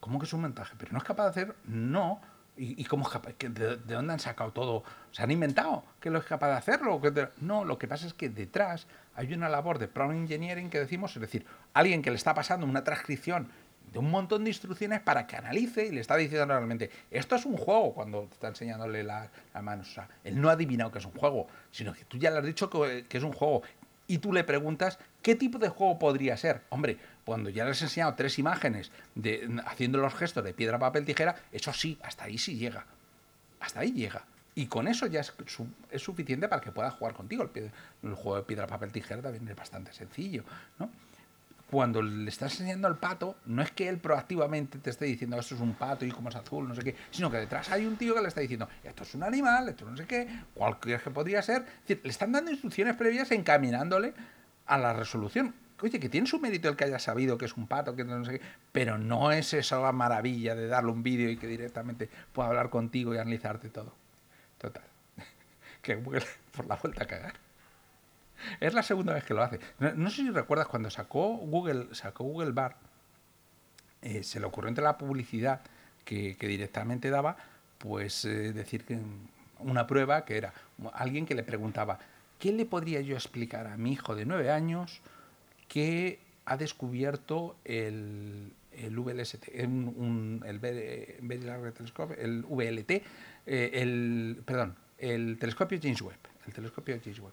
¿Cómo 0.00 0.18
que 0.18 0.26
es 0.26 0.32
un 0.32 0.42
montaje? 0.42 0.74
Pero 0.78 0.92
no 0.92 0.98
es 0.98 1.04
capaz 1.04 1.24
de 1.24 1.30
hacer, 1.30 1.56
no. 1.64 2.20
¿Y, 2.58 2.84
cómo 2.86 3.04
es 3.06 3.12
capaz? 3.12 3.34
¿Que 3.34 3.50
¿De, 3.50 3.76
de 3.76 3.94
dónde 3.94 4.14
han 4.14 4.18
sacado 4.18 4.50
todo? 4.50 4.82
¿Se 5.12 5.22
han 5.22 5.30
inventado 5.30 5.84
que 6.00 6.08
lo 6.08 6.18
es 6.20 6.24
capaz 6.24 6.46
de 6.48 6.54
hacerlo? 6.54 6.94
¿O 6.94 7.00
que 7.02 7.10
de- 7.10 7.28
No, 7.38 7.64
lo 7.66 7.76
que 7.78 7.86
pasa 7.86 8.06
es 8.06 8.14
que 8.14 8.30
detrás 8.30 8.86
hay 9.14 9.34
una 9.34 9.50
labor 9.50 9.78
de 9.78 9.88
prompt 9.88 10.14
engineering 10.16 10.70
que 10.70 10.78
decimos, 10.78 11.14
es 11.16 11.20
decir, 11.20 11.44
alguien 11.74 12.00
que 12.00 12.08
le 12.10 12.16
está 12.16 12.32
pasando 12.32 12.64
una 12.64 12.82
transcripción 12.82 13.48
un 13.98 14.10
montón 14.10 14.44
de 14.44 14.50
instrucciones 14.50 15.00
para 15.00 15.26
que 15.26 15.36
analice 15.36 15.86
y 15.86 15.90
le 15.92 16.00
está 16.00 16.16
diciendo 16.16 16.46
realmente, 16.46 16.90
esto 17.10 17.36
es 17.36 17.44
un 17.46 17.56
juego 17.56 17.94
cuando 17.94 18.28
está 18.32 18.48
enseñándole 18.48 19.02
la- 19.02 19.30
las 19.54 19.62
manos. 19.62 19.88
O 19.90 19.92
sea, 19.92 20.08
él 20.24 20.40
no 20.40 20.48
ha 20.48 20.52
adivinado 20.52 20.90
que 20.92 20.98
es 20.98 21.04
un 21.06 21.12
juego, 21.12 21.46
sino 21.70 21.92
que 21.92 22.04
tú 22.04 22.18
ya 22.18 22.30
le 22.30 22.38
has 22.38 22.44
dicho 22.44 22.68
que, 22.70 23.04
que 23.08 23.18
es 23.18 23.24
un 23.24 23.32
juego. 23.32 23.62
Y 24.08 24.18
tú 24.18 24.32
le 24.32 24.44
preguntas, 24.44 24.98
¿qué 25.20 25.34
tipo 25.34 25.58
de 25.58 25.68
juego 25.68 25.98
podría 25.98 26.36
ser? 26.36 26.62
Hombre, 26.68 26.96
cuando 27.24 27.50
ya 27.50 27.64
les 27.64 27.80
he 27.82 27.84
enseñado 27.86 28.14
tres 28.14 28.38
imágenes 28.38 28.92
de, 29.16 29.60
haciendo 29.66 29.98
los 29.98 30.14
gestos 30.14 30.44
de 30.44 30.54
piedra, 30.54 30.78
papel, 30.78 31.04
tijera, 31.04 31.34
eso 31.50 31.72
sí, 31.72 31.98
hasta 32.02 32.24
ahí 32.24 32.38
sí 32.38 32.56
llega. 32.56 32.86
Hasta 33.58 33.80
ahí 33.80 33.92
llega. 33.92 34.24
Y 34.54 34.66
con 34.68 34.86
eso 34.88 35.06
ya 35.06 35.20
es, 35.20 35.34
su- 35.46 35.66
es 35.90 36.02
suficiente 36.02 36.48
para 36.48 36.62
que 36.62 36.70
pueda 36.70 36.90
jugar 36.90 37.14
contigo. 37.14 37.50
El, 37.54 37.70
el 38.04 38.14
juego 38.14 38.36
de 38.36 38.42
piedra, 38.44 38.66
papel, 38.68 38.92
tijera 38.92 39.20
también 39.20 39.46
es 39.48 39.56
bastante 39.56 39.92
sencillo, 39.92 40.44
¿no? 40.78 40.88
Cuando 41.70 42.00
le 42.00 42.28
estás 42.28 42.52
enseñando 42.52 42.86
al 42.86 42.96
pato, 42.96 43.36
no 43.46 43.60
es 43.60 43.72
que 43.72 43.88
él 43.88 43.98
proactivamente 43.98 44.78
te 44.78 44.90
esté 44.90 45.06
diciendo 45.06 45.36
esto 45.38 45.56
es 45.56 45.60
un 45.60 45.74
pato 45.74 46.04
y 46.04 46.12
como 46.12 46.28
es 46.28 46.36
azul, 46.36 46.68
no 46.68 46.74
sé 46.76 46.82
qué, 46.82 46.94
sino 47.10 47.28
que 47.28 47.38
detrás 47.38 47.70
hay 47.70 47.86
un 47.86 47.96
tío 47.96 48.14
que 48.14 48.22
le 48.22 48.28
está 48.28 48.40
diciendo 48.40 48.68
esto 48.84 49.02
es 49.02 49.14
un 49.16 49.24
animal, 49.24 49.68
esto 49.68 49.84
no 49.84 49.96
sé 49.96 50.06
qué, 50.06 50.28
cualquier 50.54 51.00
que 51.00 51.10
podría 51.10 51.42
ser. 51.42 51.66
Le 51.88 51.98
están 52.04 52.30
dando 52.30 52.52
instrucciones 52.52 52.94
previas 52.94 53.32
encaminándole 53.32 54.14
a 54.66 54.78
la 54.78 54.92
resolución. 54.92 55.54
Oye, 55.82 56.00
que 56.00 56.08
tiene 56.08 56.26
su 56.26 56.38
mérito 56.38 56.68
el 56.68 56.76
que 56.76 56.84
haya 56.84 56.98
sabido 56.98 57.36
que 57.36 57.44
es 57.44 57.56
un 57.56 57.66
pato, 57.66 57.94
que 57.94 58.04
no 58.04 58.24
sé 58.24 58.38
qué, 58.38 58.40
pero 58.72 58.96
no 58.96 59.30
es 59.30 59.52
esa 59.52 59.92
maravilla 59.92 60.54
de 60.54 60.68
darle 60.68 60.90
un 60.90 61.02
vídeo 61.02 61.28
y 61.28 61.36
que 61.36 61.46
directamente 61.46 62.08
pueda 62.32 62.48
hablar 62.48 62.70
contigo 62.70 63.14
y 63.14 63.18
analizarte 63.18 63.68
todo. 63.70 63.92
Total. 64.58 64.84
Que 65.82 65.96
por 65.96 66.66
la 66.66 66.76
vuelta 66.76 67.04
a 67.04 67.06
cagar. 67.06 67.34
Es 68.60 68.74
la 68.74 68.82
segunda 68.82 69.12
vez 69.14 69.24
que 69.24 69.34
lo 69.34 69.42
hace. 69.42 69.60
No, 69.78 69.92
no 69.94 70.10
sé 70.10 70.22
si 70.22 70.30
recuerdas 70.30 70.68
cuando 70.68 70.90
sacó 70.90 71.36
Google, 71.36 71.88
sacó 71.92 72.24
Google 72.24 72.52
Bar, 72.52 72.76
eh, 74.02 74.22
se 74.22 74.40
le 74.40 74.46
ocurrió 74.46 74.68
entre 74.68 74.84
la 74.84 74.98
publicidad 74.98 75.60
que, 76.04 76.36
que 76.36 76.46
directamente 76.48 77.10
daba, 77.10 77.36
pues 77.78 78.24
eh, 78.24 78.52
decir 78.52 78.84
que 78.84 78.98
una 79.58 79.86
prueba 79.86 80.24
que 80.24 80.36
era 80.36 80.52
alguien 80.92 81.26
que 81.26 81.34
le 81.34 81.42
preguntaba, 81.42 81.98
¿qué 82.38 82.52
le 82.52 82.66
podría 82.66 83.00
yo 83.00 83.14
explicar 83.16 83.66
a 83.66 83.76
mi 83.76 83.92
hijo 83.92 84.14
de 84.14 84.26
nueve 84.26 84.50
años 84.50 85.00
que 85.68 86.20
ha 86.44 86.56
descubierto 86.56 87.56
el, 87.64 88.52
el 88.72 88.98
VLST, 89.00 89.48
un- 89.64 90.44
el, 90.46 90.60
el 90.64 92.44
VLT, 92.48 92.90
eh, 92.90 93.70
el, 93.72 94.42
perdón, 94.44 94.76
el 94.98 95.38
telescopio 95.40 95.78
James 95.82 96.02
Webb, 96.02 96.18
el 96.46 96.52
telescopio 96.52 96.98
James 97.02 97.18
Webb, 97.18 97.32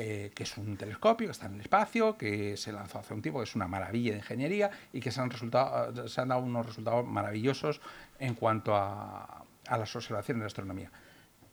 eh, 0.00 0.30
que 0.32 0.44
es 0.44 0.56
un 0.56 0.76
telescopio 0.76 1.26
que 1.26 1.32
está 1.32 1.46
en 1.46 1.54
el 1.54 1.60
espacio, 1.62 2.16
que 2.16 2.56
se 2.56 2.70
lanzó 2.72 3.00
hace 3.00 3.14
un 3.14 3.20
tiempo, 3.22 3.40
que 3.40 3.44
es 3.44 3.56
una 3.56 3.66
maravilla 3.66 4.12
de 4.12 4.18
ingeniería 4.18 4.70
y 4.92 5.00
que 5.00 5.10
se 5.10 5.20
han, 5.20 5.28
resultado, 5.28 6.06
se 6.08 6.20
han 6.20 6.28
dado 6.28 6.40
unos 6.42 6.64
resultados 6.66 7.04
maravillosos 7.04 7.80
en 8.20 8.34
cuanto 8.34 8.76
a, 8.76 9.44
a 9.66 9.76
las 9.78 9.96
observaciones 9.96 10.42
de 10.42 10.46
astronomía. 10.46 10.92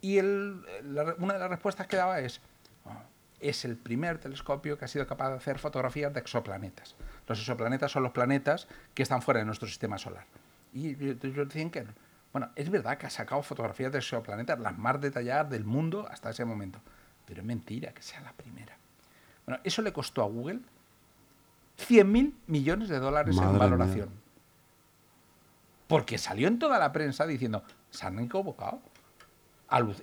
Y 0.00 0.18
el- 0.18 0.62
la- 0.94 1.16
una 1.18 1.34
de 1.34 1.40
las 1.40 1.50
respuestas 1.50 1.88
que 1.88 1.96
daba 1.96 2.20
es, 2.20 2.40
"Ah, 2.84 3.02
es 3.40 3.64
el 3.64 3.76
primer 3.76 4.18
telescopio 4.18 4.78
que 4.78 4.84
ha 4.84 4.88
sido 4.88 5.06
capaz 5.08 5.30
de 5.30 5.36
hacer 5.36 5.58
fotografías 5.58 6.12
de 6.14 6.20
exoplanetas. 6.20 6.94
Los 7.26 7.40
exoplanetas 7.40 7.90
son 7.90 8.04
los 8.04 8.12
planetas 8.12 8.68
que 8.94 9.02
están 9.02 9.22
fuera 9.22 9.40
de 9.40 9.46
nuestro 9.46 9.66
sistema 9.66 9.98
solar. 9.98 10.24
Y 10.72 10.90
ellos 11.02 11.48
decían 11.48 11.70
que, 11.70 11.84
bueno, 12.32 12.50
es 12.54 12.70
verdad 12.70 12.96
que 12.96 13.06
ha 13.06 13.10
sacado 13.10 13.42
fotografías 13.42 13.90
de 13.90 13.98
exoplanetas 13.98 14.60
las 14.60 14.78
más 14.78 15.00
detalladas 15.00 15.50
del 15.50 15.64
mundo 15.64 16.06
hasta 16.08 16.30
ese 16.30 16.44
momento, 16.44 16.80
pero 17.26 17.40
es 17.42 17.46
mentira 17.46 17.92
que 17.92 18.02
sea 18.02 18.20
la 18.20 18.32
primera. 18.32 18.76
Bueno, 19.44 19.60
eso 19.64 19.82
le 19.82 19.92
costó 19.92 20.22
a 20.22 20.26
Google 20.26 20.60
100.000 21.78 22.32
millones 22.46 22.88
de 22.88 22.98
dólares 22.98 23.34
Madre 23.36 23.48
en 23.48 23.52
mía. 23.52 23.58
valoración. 23.60 24.08
Porque 25.88 26.18
salió 26.18 26.48
en 26.48 26.58
toda 26.58 26.78
la 26.78 26.92
prensa 26.92 27.26
diciendo, 27.26 27.62
se 27.90 28.06
han 28.06 28.18
equivocado. 28.18 28.80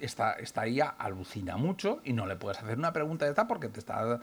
Esta, 0.01 0.33
esta 0.33 0.67
IA 0.67 0.89
alucina 0.97 1.55
mucho 1.57 2.01
y 2.03 2.13
no 2.13 2.25
le 2.25 2.35
puedes 2.35 2.61
hacer 2.61 2.77
una 2.77 2.91
pregunta 2.93 3.25
de 3.25 3.31
esta 3.31 3.47
porque 3.47 3.69
te 3.69 3.79
está... 3.79 4.19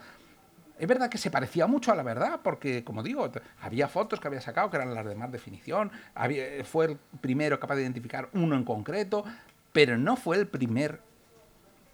Es 0.79 0.87
verdad 0.87 1.09
que 1.09 1.17
se 1.19 1.29
parecía 1.29 1.67
mucho 1.67 1.91
a 1.91 1.95
la 1.95 2.01
verdad, 2.01 2.39
porque, 2.43 2.83
como 2.83 3.03
digo, 3.03 3.31
había 3.61 3.87
fotos 3.87 4.19
que 4.19 4.27
había 4.27 4.41
sacado 4.41 4.69
que 4.71 4.77
eran 4.77 4.93
las 4.95 5.05
de 5.05 5.13
más 5.15 5.31
definición, 5.31 5.91
había- 6.15 6.63
fue 6.65 6.85
el 6.85 6.97
primero 7.21 7.59
capaz 7.59 7.75
de 7.75 7.83
identificar 7.83 8.29
uno 8.33 8.55
en 8.55 8.63
concreto, 8.63 9.23
pero 9.73 9.97
no 9.97 10.15
fue 10.15 10.37
el 10.37 10.47
primer 10.47 11.01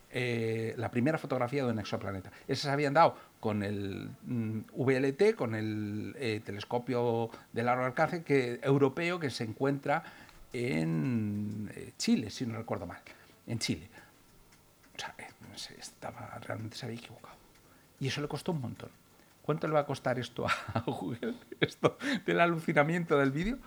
eh, 0.09 0.73
la 0.77 0.89
primera 0.89 1.17
fotografía 1.17 1.65
de 1.65 1.71
un 1.71 1.79
exoplaneta. 1.79 2.31
Esas 2.47 2.63
se 2.63 2.69
habían 2.69 2.93
dado 2.93 3.15
con 3.39 3.61
el 3.61 4.09
mm, 4.23 4.59
VLT, 4.73 5.35
con 5.35 5.53
el 5.53 6.15
eh, 6.17 6.41
telescopio 6.45 7.29
de 7.51 7.63
largo 7.63 7.83
alcance 7.83 8.23
que, 8.23 8.59
europeo 8.63 9.19
que 9.19 9.29
se 9.29 9.43
encuentra 9.43 10.03
en 10.53 11.69
eh, 11.75 11.91
Chile, 11.97 12.29
si 12.29 12.45
no 12.45 12.57
recuerdo 12.57 12.85
mal. 12.85 12.99
En 13.45 13.59
Chile. 13.59 13.89
O 14.95 15.57
sea, 15.59 15.75
estaba, 15.77 16.39
realmente 16.41 16.77
se 16.77 16.85
había 16.85 16.99
equivocado. 16.99 17.35
Y 17.99 18.07
eso 18.07 18.21
le 18.21 18.27
costó 18.27 18.51
un 18.51 18.61
montón. 18.61 18.89
¿Cuánto 19.41 19.67
le 19.67 19.73
va 19.73 19.81
a 19.81 19.85
costar 19.85 20.19
esto 20.19 20.45
a 20.47 20.79
Google? 20.85 21.35
Esto 21.59 21.97
del 22.25 22.39
alucinamiento 22.39 23.17
del 23.17 23.31
vídeo. 23.31 23.57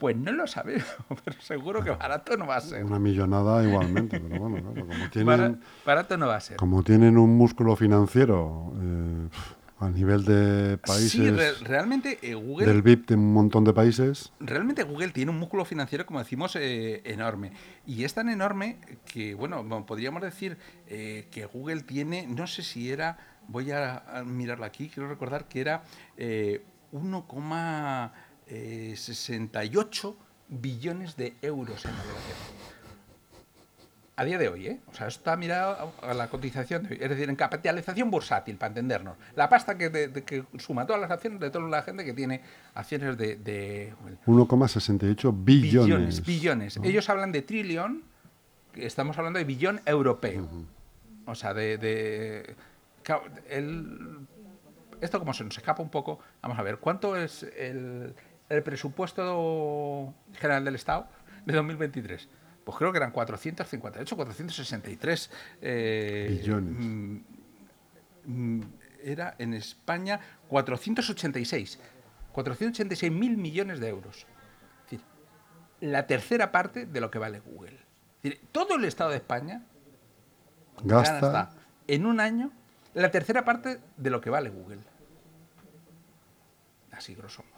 Pues 0.00 0.16
no 0.16 0.32
lo 0.32 0.46
sabemos, 0.46 0.86
pero 1.24 1.40
seguro 1.40 1.82
que 1.82 1.90
barato 1.90 2.36
no 2.36 2.46
va 2.46 2.56
a 2.56 2.60
ser. 2.60 2.84
Una 2.84 2.98
millonada 2.98 3.62
igualmente, 3.64 4.18
pero 4.20 4.38
bueno, 4.38 4.60
claro, 4.72 4.86
como 4.86 5.08
tienen, 5.10 5.60
barato 5.84 6.16
no 6.16 6.26
va 6.28 6.36
a 6.36 6.40
ser. 6.40 6.56
como 6.56 6.82
tienen 6.82 7.18
un 7.18 7.36
músculo 7.36 7.74
financiero 7.76 8.72
eh, 8.80 9.28
a 9.80 9.88
nivel 9.90 10.24
de 10.24 10.76
países, 10.78 11.10
Sí, 11.12 11.30
re- 11.30 11.52
realmente 11.62 12.18
eh, 12.22 12.34
Google 12.34 12.66
del 12.66 12.82
VIP 12.82 13.08
de 13.08 13.14
un 13.14 13.32
montón 13.32 13.62
de 13.64 13.72
países, 13.72 14.32
realmente 14.40 14.82
Google 14.82 15.10
tiene 15.10 15.30
un 15.30 15.38
músculo 15.38 15.64
financiero, 15.64 16.04
como 16.04 16.18
decimos, 16.18 16.56
eh, 16.56 17.00
enorme. 17.04 17.52
Y 17.86 18.02
es 18.04 18.12
tan 18.14 18.28
enorme 18.28 18.78
que, 19.06 19.34
bueno, 19.34 19.62
mo- 19.62 19.86
podríamos 19.86 20.20
decir 20.22 20.58
eh, 20.88 21.28
que 21.30 21.46
Google 21.46 21.82
tiene, 21.82 22.26
no 22.26 22.46
sé 22.48 22.62
si 22.62 22.90
era, 22.90 23.18
voy 23.46 23.70
a, 23.70 24.02
mirarlo 24.26 24.64
aquí, 24.64 24.88
quiero 24.88 25.08
recordar 25.08 25.46
que 25.46 25.60
era 25.60 25.82
eh, 28.48 28.92
1,68 28.94 30.14
billones 30.48 31.16
de 31.16 31.34
euros 31.42 31.84
en 31.84 31.90
navegación. 31.92 32.58
A 34.16 34.24
día 34.24 34.36
de 34.36 34.48
hoy, 34.48 34.66
¿eh? 34.66 34.80
O 34.90 34.94
sea, 34.94 35.06
esto 35.06 35.20
está 35.20 35.36
mirado 35.36 35.92
a 36.02 36.12
la 36.12 36.28
cotización, 36.28 36.82
de 36.82 36.94
hoy. 36.94 36.98
es 37.00 37.08
decir, 37.08 37.28
en 37.30 37.36
capitalización 37.36 38.10
bursátil, 38.10 38.56
para 38.56 38.70
entendernos. 38.70 39.16
La 39.36 39.48
pasta 39.48 39.78
que, 39.78 39.90
de- 39.90 40.08
de- 40.08 40.24
que 40.24 40.44
suma 40.58 40.84
todas 40.86 41.00
las 41.00 41.08
acciones 41.12 41.38
de 41.38 41.50
toda 41.50 41.68
la 41.68 41.82
gente 41.82 42.04
que 42.04 42.12
tiene 42.12 42.40
acciones 42.74 43.16
de, 43.16 43.36
de 43.36 43.94
Google. 44.00 44.18
1,68 44.26 45.32
billones. 45.44 46.20
Billones, 46.24 46.24
billones. 46.26 46.76
Ellos 46.82 47.08
hablan 47.08 47.30
de 47.30 47.42
trillón, 47.42 48.02
estamos 48.74 49.16
hablando 49.18 49.38
de 49.38 49.44
billón 49.44 49.80
europeo. 49.86 50.48
O 51.26 51.36
sea, 51.36 51.54
de... 51.54 51.78
de- 51.78 52.56
claro, 53.04 53.22
el- 53.48 54.18
esto 55.00 55.20
como 55.20 55.32
se 55.32 55.44
nos 55.44 55.56
escapa 55.56 55.80
un 55.80 55.90
poco, 55.90 56.18
vamos 56.42 56.58
a 56.58 56.62
ver, 56.64 56.78
¿cuánto 56.78 57.14
es 57.16 57.44
el, 57.56 58.16
el 58.48 58.62
presupuesto 58.62 60.14
general 60.34 60.64
del 60.64 60.74
Estado 60.74 61.08
de 61.44 61.54
2023? 61.54 62.28
Pues 62.64 62.76
creo 62.76 62.92
que 62.92 62.98
eran 62.98 63.12
458, 63.12 64.16
463 64.16 65.30
eh, 65.62 66.26
Billones. 66.38 66.84
mm, 66.84 67.18
mm, 68.26 68.60
era 69.02 69.34
en 69.38 69.54
España 69.54 70.20
486. 70.48 71.78
486 72.32 73.10
mil 73.10 73.36
millones 73.36 73.80
de 73.80 73.88
euros. 73.88 74.26
Es 74.84 74.90
decir, 74.90 75.00
la 75.80 76.06
tercera 76.06 76.52
parte 76.52 76.86
de 76.86 77.00
lo 77.00 77.10
que 77.10 77.18
vale 77.18 77.40
Google. 77.40 77.78
Es 78.22 78.22
decir, 78.22 78.40
todo 78.52 78.76
el 78.76 78.84
Estado 78.84 79.10
de 79.10 79.16
España 79.16 79.64
Gasta, 80.84 81.20
gasta 81.20 81.50
en 81.86 82.06
un 82.06 82.20
año 82.20 82.52
la 82.94 83.10
tercera 83.10 83.44
parte 83.44 83.80
de 83.96 84.10
lo 84.10 84.20
que 84.20 84.30
vale 84.30 84.50
Google. 84.50 84.80
Así 86.92 87.14
grosso 87.14 87.42
modo. 87.44 87.57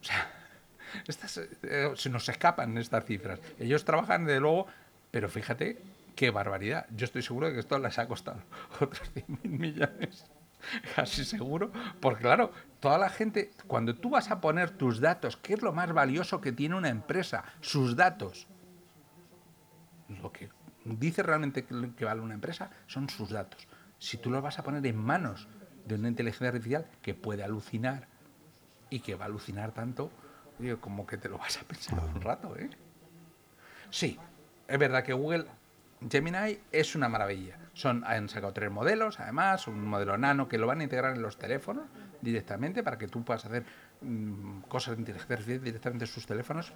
O 0.00 0.04
sea, 0.04 0.30
estas, 1.06 1.38
eh, 1.62 1.92
se 1.94 2.10
nos 2.10 2.28
escapan 2.28 2.76
estas 2.78 3.04
cifras. 3.04 3.40
Ellos 3.58 3.84
trabajan, 3.84 4.24
de 4.24 4.40
luego, 4.40 4.66
pero 5.10 5.28
fíjate 5.28 5.80
qué 6.14 6.30
barbaridad. 6.30 6.86
Yo 6.94 7.04
estoy 7.04 7.22
seguro 7.22 7.46
de 7.46 7.54
que 7.54 7.60
esto 7.60 7.78
les 7.78 7.98
ha 7.98 8.08
costado 8.08 8.42
otros 8.80 9.10
100.000 9.14 9.38
millones. 9.42 10.26
Casi 10.96 11.24
seguro. 11.24 11.70
Porque 12.00 12.22
claro, 12.22 12.52
toda 12.80 12.98
la 12.98 13.08
gente, 13.08 13.52
cuando 13.66 13.94
tú 13.94 14.10
vas 14.10 14.30
a 14.30 14.40
poner 14.40 14.70
tus 14.70 15.00
datos, 15.00 15.36
¿qué 15.36 15.54
es 15.54 15.62
lo 15.62 15.72
más 15.72 15.92
valioso 15.92 16.40
que 16.40 16.52
tiene 16.52 16.74
una 16.74 16.88
empresa? 16.88 17.44
Sus 17.60 17.96
datos. 17.96 18.46
Lo 20.22 20.32
que 20.32 20.48
dice 20.84 21.22
realmente 21.22 21.64
que 21.64 22.04
vale 22.04 22.20
una 22.20 22.34
empresa 22.34 22.70
son 22.86 23.08
sus 23.08 23.30
datos. 23.30 23.68
Si 23.98 24.16
tú 24.16 24.30
los 24.30 24.42
vas 24.42 24.58
a 24.58 24.62
poner 24.62 24.84
en 24.86 24.96
manos 24.96 25.48
de 25.84 25.96
una 25.96 26.08
inteligencia 26.08 26.48
artificial 26.48 26.86
que 27.02 27.14
puede 27.14 27.42
alucinar 27.42 28.08
y 28.90 29.00
que 29.00 29.14
va 29.14 29.24
a 29.24 29.28
alucinar 29.28 29.72
tanto, 29.72 30.10
como 30.80 31.06
que 31.06 31.16
te 31.16 31.28
lo 31.28 31.38
vas 31.38 31.58
a 31.58 31.62
pensar 31.62 32.00
un 32.14 32.20
rato, 32.20 32.56
¿eh? 32.56 32.68
Sí, 33.90 34.18
es 34.66 34.78
verdad 34.78 35.02
que 35.02 35.12
Google 35.12 35.46
Gemini 36.10 36.58
es 36.72 36.94
una 36.94 37.08
maravilla. 37.08 37.58
Son, 37.72 38.04
han 38.04 38.28
sacado 38.28 38.52
tres 38.52 38.70
modelos, 38.70 39.20
además, 39.20 39.66
un 39.66 39.84
modelo 39.86 40.18
nano 40.18 40.48
que 40.48 40.58
lo 40.58 40.66
van 40.66 40.80
a 40.80 40.84
integrar 40.84 41.14
en 41.14 41.22
los 41.22 41.38
teléfonos 41.38 41.84
directamente 42.20 42.82
para 42.82 42.98
que 42.98 43.06
tú 43.06 43.24
puedas 43.24 43.44
hacer 43.44 43.64
mm, 44.00 44.62
cosas 44.62 44.96
de 44.96 45.02
inteligencia 45.02 45.58
directamente 45.58 46.04
en 46.04 46.10
sus 46.10 46.26
teléfonos. 46.26 46.72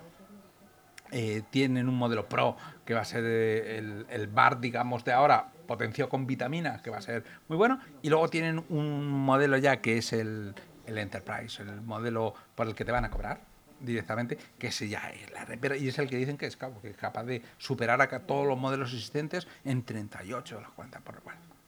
Eh, 1.11 1.43
tienen 1.51 1.89
un 1.89 1.97
modelo 1.97 2.27
Pro 2.27 2.57
que 2.87 2.95
va 2.95 3.01
a 3.01 3.05
ser 3.05 3.25
eh, 3.27 3.79
el, 3.79 4.07
el 4.09 4.29
bar, 4.29 4.61
digamos, 4.61 5.05
de 5.05 5.13
ahora, 5.13 5.53
potenciado 5.67 6.09
con 6.09 6.27
vitaminas, 6.27 6.81
que 6.81 6.91
va 6.91 6.99
a 6.99 7.03
ser 7.03 7.25
muy 7.49 7.59
bueno. 7.59 7.81
Y 8.01 8.09
luego 8.09 8.29
tienen 8.29 8.65
un 8.71 9.09
modelo 9.11 9.59
ya 9.59 9.83
que 9.83 9.99
es 9.99 10.13
el, 10.13 10.55
el 10.87 10.99
Enterprise, 10.99 11.63
el 11.63 11.81
modelo 11.81 12.35
por 12.55 12.67
el 12.67 12.75
que 12.75 12.85
te 12.85 12.93
van 12.93 13.05
a 13.05 13.11
cobrar 13.11 13.41
directamente, 13.81 14.39
que 14.59 14.69
ese 14.69 14.89
ya 14.89 15.11
es 15.11 15.31
la 15.33 15.45
repera, 15.45 15.77
y 15.77 15.89
es 15.89 15.99
el 15.99 16.09
que 16.09 16.17
dicen 16.17 16.37
que 16.39 16.47
es, 16.47 16.57
capaz 16.57 17.25
de 17.25 17.43
superar 17.59 18.01
a 18.01 18.21
todos 18.21 18.47
los 18.47 18.57
modelos 18.59 18.93
existentes 18.93 19.47
en 19.65 19.83
38 19.83 20.57
de 20.57 20.61
los 20.63 20.71
40 20.73 21.01
por 21.01 21.21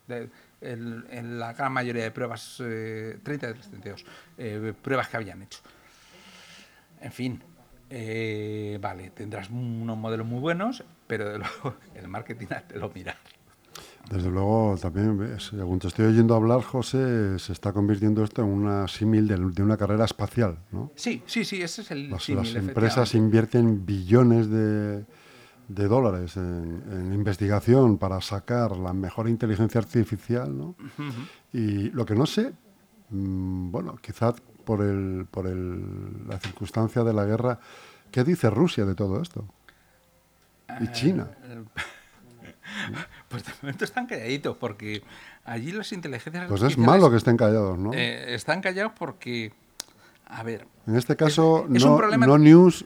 de- 0.06 0.28
el- 0.60 1.06
en 1.10 1.38
la 1.40 1.52
gran 1.54 1.72
mayoría 1.72 2.04
de 2.04 2.10
pruebas, 2.10 2.60
eh, 2.64 3.18
30 3.22 3.48
de 3.48 3.54
los 3.54 3.68
32 3.68 4.04
eh, 4.38 4.72
pruebas 4.80 5.08
que 5.08 5.16
habían 5.16 5.42
hecho. 5.42 5.60
En 7.00 7.10
fin, 7.12 7.42
eh, 7.90 8.78
vale, 8.80 9.10
tendrás 9.10 9.50
unos 9.50 9.96
modelos 9.96 10.26
muy 10.26 10.40
buenos, 10.40 10.84
pero 11.06 11.28
de 11.30 11.38
luego 11.38 11.76
el 11.94 12.08
marketing 12.08 12.46
te 12.68 12.78
lo 12.78 12.90
mirar. 12.90 13.16
Desde 14.10 14.30
luego, 14.30 14.76
también, 14.80 15.38
según 15.40 15.78
te 15.78 15.88
estoy 15.88 16.06
oyendo 16.06 16.34
hablar, 16.34 16.62
José, 16.62 17.38
se 17.38 17.52
está 17.52 17.72
convirtiendo 17.72 18.22
esto 18.22 18.42
en 18.42 18.48
una 18.48 18.86
símil 18.86 19.26
de, 19.26 19.36
de 19.38 19.62
una 19.62 19.76
carrera 19.76 20.04
espacial, 20.04 20.58
¿no? 20.72 20.90
Sí, 20.94 21.22
sí, 21.26 21.44
sí, 21.44 21.62
ese 21.62 21.82
es 21.82 21.90
el 21.90 22.10
Las, 22.10 22.24
símil, 22.24 22.44
las 22.44 22.54
empresas 22.54 23.14
invierten 23.14 23.86
billones 23.86 24.50
de, 24.50 25.06
de 25.68 25.88
dólares 25.88 26.36
en, 26.36 26.82
en 26.90 27.12
investigación 27.14 27.96
para 27.96 28.20
sacar 28.20 28.76
la 28.76 28.92
mejor 28.92 29.28
inteligencia 29.28 29.80
artificial, 29.80 30.56
¿no? 30.56 30.76
Y 31.52 31.90
lo 31.90 32.04
que 32.04 32.14
no 32.14 32.26
sé, 32.26 32.52
mm, 33.08 33.70
bueno, 33.70 33.96
quizás 34.02 34.34
por, 34.64 34.82
el, 34.82 35.26
por 35.30 35.46
el, 35.46 36.28
la 36.28 36.38
circunstancia 36.38 37.02
de 37.04 37.12
la 37.14 37.24
guerra, 37.24 37.58
¿qué 38.10 38.22
dice 38.22 38.50
Rusia 38.50 38.84
de 38.84 38.94
todo 38.94 39.20
esto? 39.22 39.46
Y 40.80 40.90
China. 40.92 41.30
Eh, 41.44 41.64
Pues 43.28 43.44
de 43.44 43.52
momento 43.62 43.84
están 43.84 44.06
calladitos 44.06 44.56
porque 44.56 45.02
allí 45.44 45.72
las 45.72 45.92
inteligencias 45.92 46.46
Pues 46.48 46.62
es 46.62 46.78
malo 46.78 47.10
que 47.10 47.16
estén 47.16 47.36
callados, 47.36 47.78
¿no? 47.78 47.92
eh, 47.92 48.34
están 48.34 48.60
callados 48.60 48.92
porque, 48.98 49.52
a 50.26 50.42
ver, 50.42 50.66
En 50.86 50.96
este 50.96 51.16
caso, 51.16 51.66
es 51.74 51.82
un 51.84 51.98
no, 52.00 52.16
no 52.26 52.38
news 52.38 52.84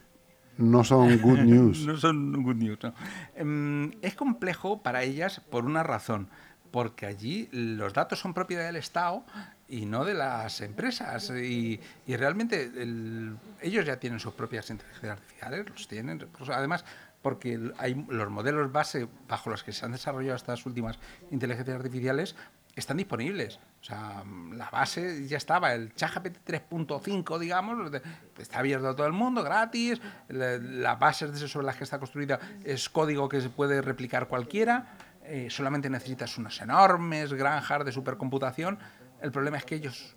no 0.58 0.82
son 0.84 1.18
good 1.22 1.38
news. 1.40 1.86
no 1.86 1.96
son 1.96 2.42
good 2.42 2.56
news. 2.56 2.78
no. 2.82 2.92
Em, 3.36 3.92
es 4.02 4.14
complejo 4.14 4.82
para 4.82 5.02
ellas 5.04 5.40
por 5.50 5.64
una 5.64 5.82
razón, 5.84 6.28
porque 6.72 7.06
allí 7.06 7.48
los 7.52 7.92
datos 7.92 8.18
son 8.18 8.34
propiedad 8.34 8.64
del 8.64 8.74
Estado 8.76 9.24
y 9.68 9.86
no 9.86 10.04
de 10.04 10.14
las 10.14 10.60
empresas. 10.60 11.30
Y, 11.30 11.78
y 12.06 12.16
realmente 12.16 12.62
el- 12.64 13.36
ellos 13.62 13.86
ya 13.86 13.98
tienen 14.00 14.18
sus 14.18 14.32
propias 14.34 14.68
inteligencias 14.70 15.12
artificiales, 15.12 15.68
los 15.70 15.86
tienen. 15.86 16.18
pues, 16.36 16.50
además, 16.50 16.84
porque 17.22 17.72
hay 17.78 17.94
los 18.08 18.30
modelos 18.30 18.70
base 18.72 19.08
bajo 19.28 19.50
los 19.50 19.64
que 19.64 19.72
se 19.72 19.84
han 19.84 19.92
desarrollado 19.92 20.36
estas 20.36 20.64
últimas 20.66 20.98
inteligencias 21.30 21.76
artificiales 21.76 22.36
están 22.76 22.96
disponibles. 22.96 23.58
O 23.80 23.84
sea, 23.84 24.22
la 24.52 24.70
base 24.70 25.26
ya 25.26 25.36
estaba, 25.36 25.74
el 25.74 25.92
ChatGPT 25.94 26.48
3.5, 26.48 27.38
digamos, 27.40 27.90
está 28.38 28.60
abierto 28.60 28.88
a 28.88 28.94
todo 28.94 29.06
el 29.08 29.12
mundo, 29.12 29.42
gratis. 29.42 30.00
La- 30.28 30.58
Las 30.58 30.98
bases 30.98 31.38
sobre 31.50 31.66
las 31.66 31.74
que 31.76 31.82
está 31.84 31.98
construida 31.98 32.38
es 32.64 32.88
código 32.88 33.28
que 33.28 33.40
se 33.40 33.50
puede 33.50 33.82
replicar 33.82 34.28
cualquiera. 34.28 34.94
eh, 35.30 35.48
solamente 35.50 35.90
necesitas 35.90 36.38
unas 36.38 36.58
enormes 36.62 37.34
granjas 37.34 37.84
de 37.84 37.92
supercomputación. 37.92 38.78
El 39.20 39.30
problema 39.30 39.58
es 39.58 39.64
que 39.66 39.74
ellos, 39.74 40.16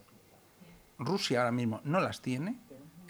Rusia 0.98 1.40
ahora 1.40 1.52
mismo, 1.52 1.82
no 1.84 2.00
las 2.00 2.22
tiene, 2.22 2.60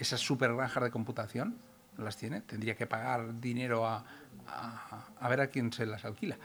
esas 0.00 0.18
super 0.18 0.52
granjas 0.54 0.82
de 0.82 0.90
computación, 0.90 1.58
las 1.98 2.16
tiene. 2.16 2.40
Tendría 2.42 2.74
que 2.76 2.86
pagar 2.86 3.40
dinero 3.40 3.86
a, 3.86 4.04
a- 4.48 5.28
ver 5.28 5.40
a 5.40 5.46
quién 5.48 5.72
se 5.72 5.86
las 5.86 6.04
alquila. 6.04 6.36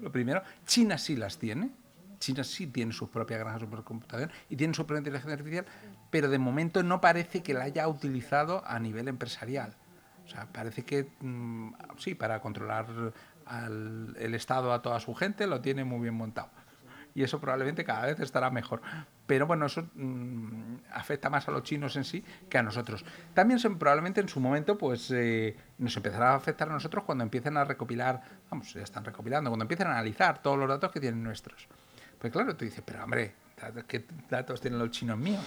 Lo 0.00 0.10
primero, 0.12 0.42
China 0.66 0.98
sí 0.98 1.16
las 1.16 1.38
tiene. 1.38 1.70
China 2.18 2.44
sí 2.44 2.66
tiene 2.66 2.92
sus 2.92 3.08
propias 3.10 3.40
granjas 3.40 3.60
de 3.60 3.66
supercomputación 3.66 4.30
y 4.48 4.56
tiene 4.56 4.72
su 4.74 4.86
propia 4.86 5.00
inteligencia 5.00 5.34
artificial, 5.34 5.66
pero 6.10 6.28
de 6.30 6.38
momento 6.38 6.82
no 6.82 7.00
parece 7.00 7.42
que 7.42 7.52
la 7.52 7.64
haya 7.64 7.86
utilizado 7.88 8.62
a 8.66 8.78
nivel 8.78 9.08
empresarial. 9.08 9.74
O 10.24 10.28
sea, 10.28 10.46
parece 10.46 10.82
que 10.84 11.10
mm, 11.20 11.72
sí, 11.98 12.14
para 12.14 12.40
controlar 12.40 12.86
al, 13.44 14.16
el 14.18 14.34
Estado 14.34 14.72
a 14.72 14.80
toda 14.82 14.98
su 14.98 15.14
gente 15.14 15.46
lo 15.46 15.60
tiene 15.60 15.84
muy 15.84 16.00
bien 16.00 16.14
montado. 16.14 16.48
Y 17.16 17.22
eso 17.22 17.40
probablemente 17.40 17.82
cada 17.82 18.04
vez 18.04 18.20
estará 18.20 18.50
mejor. 18.50 18.82
Pero 19.26 19.46
bueno, 19.46 19.64
eso 19.64 19.88
mm, 19.94 20.76
afecta 20.92 21.30
más 21.30 21.48
a 21.48 21.50
los 21.50 21.62
chinos 21.62 21.96
en 21.96 22.04
sí 22.04 22.22
que 22.50 22.58
a 22.58 22.62
nosotros. 22.62 23.06
También 23.32 23.58
se- 23.58 23.70
probablemente 23.70 24.20
en 24.20 24.28
su 24.28 24.38
momento 24.38 24.76
pues 24.76 25.10
eh, 25.12 25.56
nos 25.78 25.96
empezará 25.96 26.32
a 26.32 26.34
afectar 26.36 26.68
a 26.68 26.72
nosotros 26.72 27.04
cuando 27.04 27.24
empiecen 27.24 27.56
a 27.56 27.64
recopilar, 27.64 28.20
vamos, 28.50 28.72
ya 28.74 28.82
están 28.82 29.02
recopilando, 29.02 29.48
cuando 29.48 29.64
empiecen 29.64 29.86
a 29.86 29.92
analizar 29.92 30.42
todos 30.42 30.58
los 30.58 30.68
datos 30.68 30.92
que 30.92 31.00
tienen 31.00 31.22
nuestros. 31.24 31.66
Pues 32.18 32.30
claro, 32.30 32.54
tú 32.54 32.66
dices, 32.66 32.82
pero 32.84 33.02
hombre, 33.02 33.34
¿qué 33.88 34.04
datos 34.28 34.60
tienen 34.60 34.78
los 34.78 34.90
chinos 34.90 35.16
míos? 35.16 35.42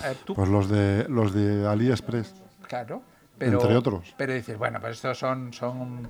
A 0.00 0.08
ver, 0.08 0.16
tú 0.18 0.34
Pues 0.36 0.48
los 0.48 0.68
de 0.70 1.06
los 1.08 1.34
de 1.34 1.66
AliExpress. 1.66 2.34
Claro. 2.68 3.02
Pero, 3.36 3.60
Entre 3.60 3.76
otros. 3.76 4.14
Pero 4.16 4.32
dices, 4.34 4.56
bueno, 4.56 4.78
pues 4.80 4.92
estos 4.96 5.18
son, 5.18 5.52
son, 5.52 6.08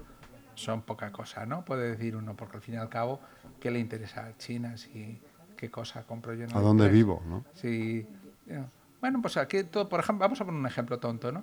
son 0.60 0.82
poca 0.82 1.10
cosa, 1.10 1.46
¿no? 1.46 1.64
Puede 1.64 1.90
decir 1.90 2.16
uno, 2.16 2.36
porque 2.36 2.58
al 2.58 2.62
fin 2.62 2.74
y 2.74 2.76
al 2.76 2.88
cabo, 2.88 3.20
¿qué 3.60 3.70
le 3.70 3.78
interesa 3.78 4.26
a 4.26 4.36
China 4.36 4.76
si 4.76 5.20
qué 5.56 5.70
cosa 5.70 6.04
compro 6.04 6.34
yo 6.34 6.44
en 6.44 6.56
¿A 6.56 6.60
dónde 6.60 6.88
vivo? 6.88 7.22
¿no? 7.26 7.44
Sí. 7.54 8.06
eh, 8.46 8.64
Bueno, 9.00 9.20
pues 9.22 9.36
aquí, 9.36 9.64
todo, 9.64 9.88
por 9.88 10.00
ejemplo, 10.00 10.24
vamos 10.24 10.40
a 10.40 10.44
poner 10.44 10.60
un 10.60 10.66
ejemplo 10.66 10.98
tonto, 10.98 11.32
¿no? 11.32 11.42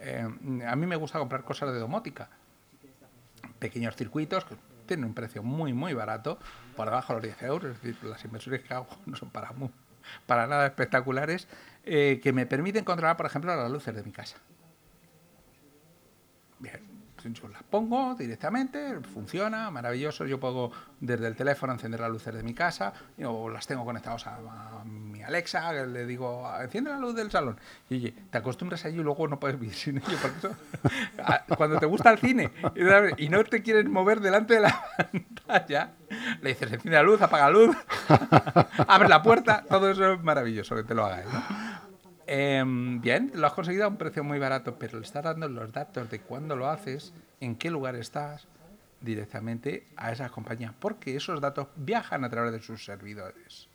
Eh, 0.00 0.26
a 0.66 0.76
mí 0.76 0.86
me 0.86 0.96
gusta 0.96 1.18
comprar 1.18 1.44
cosas 1.44 1.72
de 1.72 1.78
domótica. 1.78 2.28
Pequeños 3.58 3.96
circuitos 3.96 4.44
que 4.44 4.56
tienen 4.86 5.04
un 5.04 5.14
precio 5.14 5.42
muy, 5.42 5.72
muy 5.72 5.92
barato, 5.94 6.38
por 6.76 6.86
debajo 6.86 7.14
de 7.14 7.18
los 7.18 7.38
10 7.38 7.42
euros. 7.42 7.76
Es 7.76 7.82
decir, 7.82 8.04
las 8.04 8.24
inversiones 8.24 8.62
que 8.62 8.74
hago 8.74 8.88
no 9.06 9.16
son 9.16 9.30
para, 9.30 9.52
para 10.26 10.46
nada 10.46 10.66
espectaculares, 10.66 11.48
eh, 11.84 12.20
que 12.22 12.32
me 12.32 12.46
permiten 12.46 12.84
controlar, 12.84 13.16
por 13.16 13.26
ejemplo, 13.26 13.54
las 13.54 13.70
luces 13.70 13.94
de 13.94 14.02
mi 14.02 14.12
casa. 14.12 14.36
Bien, 16.58 16.80
las 17.24 17.62
pongo 17.64 18.14
directamente, 18.14 18.98
funciona, 19.00 19.70
maravilloso. 19.70 20.26
Yo 20.26 20.40
puedo 20.40 20.70
desde 21.00 21.26
el 21.26 21.36
teléfono 21.36 21.72
encender 21.72 22.00
las 22.00 22.10
luces 22.10 22.34
de 22.34 22.42
mi 22.42 22.54
casa, 22.54 22.92
o 23.24 23.48
las 23.48 23.66
tengo 23.66 23.84
conectadas 23.84 24.26
a, 24.26 24.82
mi 24.84 25.22
Alexa, 25.22 25.70
que 25.72 25.86
le 25.86 26.06
digo, 26.06 26.50
enciende 26.60 26.90
la 26.90 26.98
luz 26.98 27.14
del 27.14 27.30
salón. 27.30 27.58
Y 27.88 27.96
oye, 27.96 28.14
te 28.30 28.38
acostumbras 28.38 28.84
a 28.84 28.88
ello 28.88 29.02
y 29.02 29.04
luego 29.04 29.28
no 29.28 29.38
puedes 29.38 29.58
vivir 29.58 29.74
sin 29.74 29.98
ello. 29.98 30.16
Porque 30.20 30.38
eso, 30.38 30.56
cuando 31.56 31.78
te 31.78 31.86
gusta 31.86 32.10
el 32.10 32.18
cine 32.18 32.50
y 33.18 33.28
no 33.28 33.44
te 33.44 33.62
quieres 33.62 33.86
mover 33.86 34.20
delante 34.20 34.54
de 34.54 34.60
la 34.60 34.84
pantalla, 35.12 35.92
le 36.40 36.48
dices, 36.50 36.72
enciende 36.72 36.96
la 36.96 37.02
luz, 37.02 37.20
apaga 37.20 37.50
la 37.50 37.50
luz, 37.50 37.76
abre 38.88 39.08
la 39.08 39.22
puerta, 39.22 39.64
todo 39.68 39.90
eso 39.90 40.14
es 40.14 40.22
maravilloso 40.22 40.74
que 40.74 40.84
te 40.84 40.94
lo 40.94 41.04
hagas. 41.04 41.26
¿no? 41.26 41.69
Em, 42.32 43.00
bien, 43.00 43.32
lo 43.34 43.48
has 43.48 43.54
conseguido 43.54 43.86
a 43.86 43.88
un 43.88 43.96
precio 43.96 44.22
muy 44.22 44.38
barato, 44.38 44.78
pero 44.78 45.00
le 45.00 45.04
estás 45.04 45.24
dando 45.24 45.48
los 45.48 45.72
datos 45.72 46.08
de 46.08 46.20
cuándo 46.20 46.54
lo 46.54 46.70
haces, 46.70 47.12
en 47.40 47.56
qué 47.56 47.72
lugar 47.72 47.96
estás, 47.96 48.46
directamente 49.00 49.88
a 49.96 50.12
esas 50.12 50.30
compañías, 50.30 50.72
porque 50.78 51.16
esos 51.16 51.40
datos 51.40 51.66
viajan 51.74 52.22
a 52.22 52.30
través 52.30 52.52
de 52.52 52.62
sus 52.62 52.84
servidores. 52.84 53.66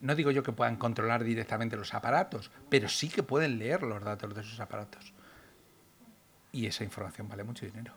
No 0.00 0.14
digo 0.14 0.32
yo 0.32 0.42
que 0.42 0.52
puedan 0.52 0.76
controlar 0.76 1.24
directamente 1.24 1.78
los 1.78 1.94
aparatos, 1.94 2.50
pero 2.68 2.90
sí 2.90 3.08
que 3.08 3.22
pueden 3.22 3.58
leer 3.58 3.82
los 3.82 4.04
datos 4.04 4.34
de 4.34 4.42
esos 4.42 4.60
aparatos. 4.60 5.14
Y 6.52 6.66
esa 6.66 6.84
información 6.84 7.26
vale 7.26 7.42
mucho 7.42 7.64
dinero. 7.64 7.94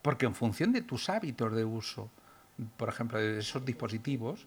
Porque 0.00 0.26
en 0.26 0.36
función 0.36 0.70
de 0.70 0.82
tus 0.82 1.08
hábitos 1.08 1.52
de 1.52 1.64
uso, 1.64 2.08
por 2.76 2.88
ejemplo, 2.88 3.18
de 3.18 3.40
esos 3.40 3.64
dispositivos, 3.64 4.46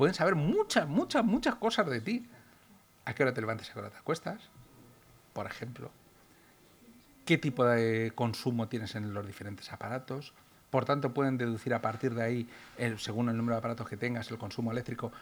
pueden 0.00 0.14
saber 0.14 0.34
muchas, 0.34 0.88
muchas, 0.88 1.22
muchas 1.22 1.56
cosas 1.56 1.86
de 1.86 2.00
ti. 2.00 2.26
¿A 3.04 3.12
qué 3.12 3.22
hora 3.22 3.34
te 3.34 3.42
levantas 3.42 3.68
y 3.68 3.70
a 3.70 3.74
qué 3.74 3.80
hora 3.80 3.90
te 3.90 3.98
acuestas? 3.98 4.40
Por 5.34 5.44
ejemplo. 5.44 5.90
qué 7.26 7.36
tipo 7.36 7.66
de 7.66 8.10
consumo 8.14 8.66
tienes 8.66 8.94
en 8.94 9.12
los 9.12 9.26
diferentes 9.26 9.70
aparatos. 9.70 10.32
Por 10.70 10.86
tanto, 10.86 11.12
pueden 11.12 11.36
deducir 11.36 11.74
a 11.74 11.82
partir 11.82 12.14
de 12.14 12.22
ahí, 12.22 12.48
el, 12.78 12.98
según 12.98 13.28
el 13.28 13.36
número 13.36 13.56
de 13.56 13.58
aparatos 13.58 13.86
que 13.86 13.98
tengas, 13.98 14.30
el 14.30 14.38
consumo 14.38 14.72
eléctrico, 14.72 15.12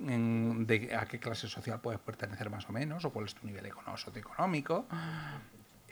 en, 0.00 0.66
de 0.66 0.96
a 0.96 1.06
qué 1.06 1.20
clase 1.20 1.46
social 1.46 1.80
puedes 1.80 2.00
pertenecer 2.00 2.50
más 2.50 2.68
o 2.68 2.72
menos, 2.72 3.04
o 3.04 3.10
cuál 3.10 3.26
es 3.26 3.36
tu 3.36 3.46
nivel 3.46 3.64
económico, 3.66 3.98
socioeconómico, 3.98 4.86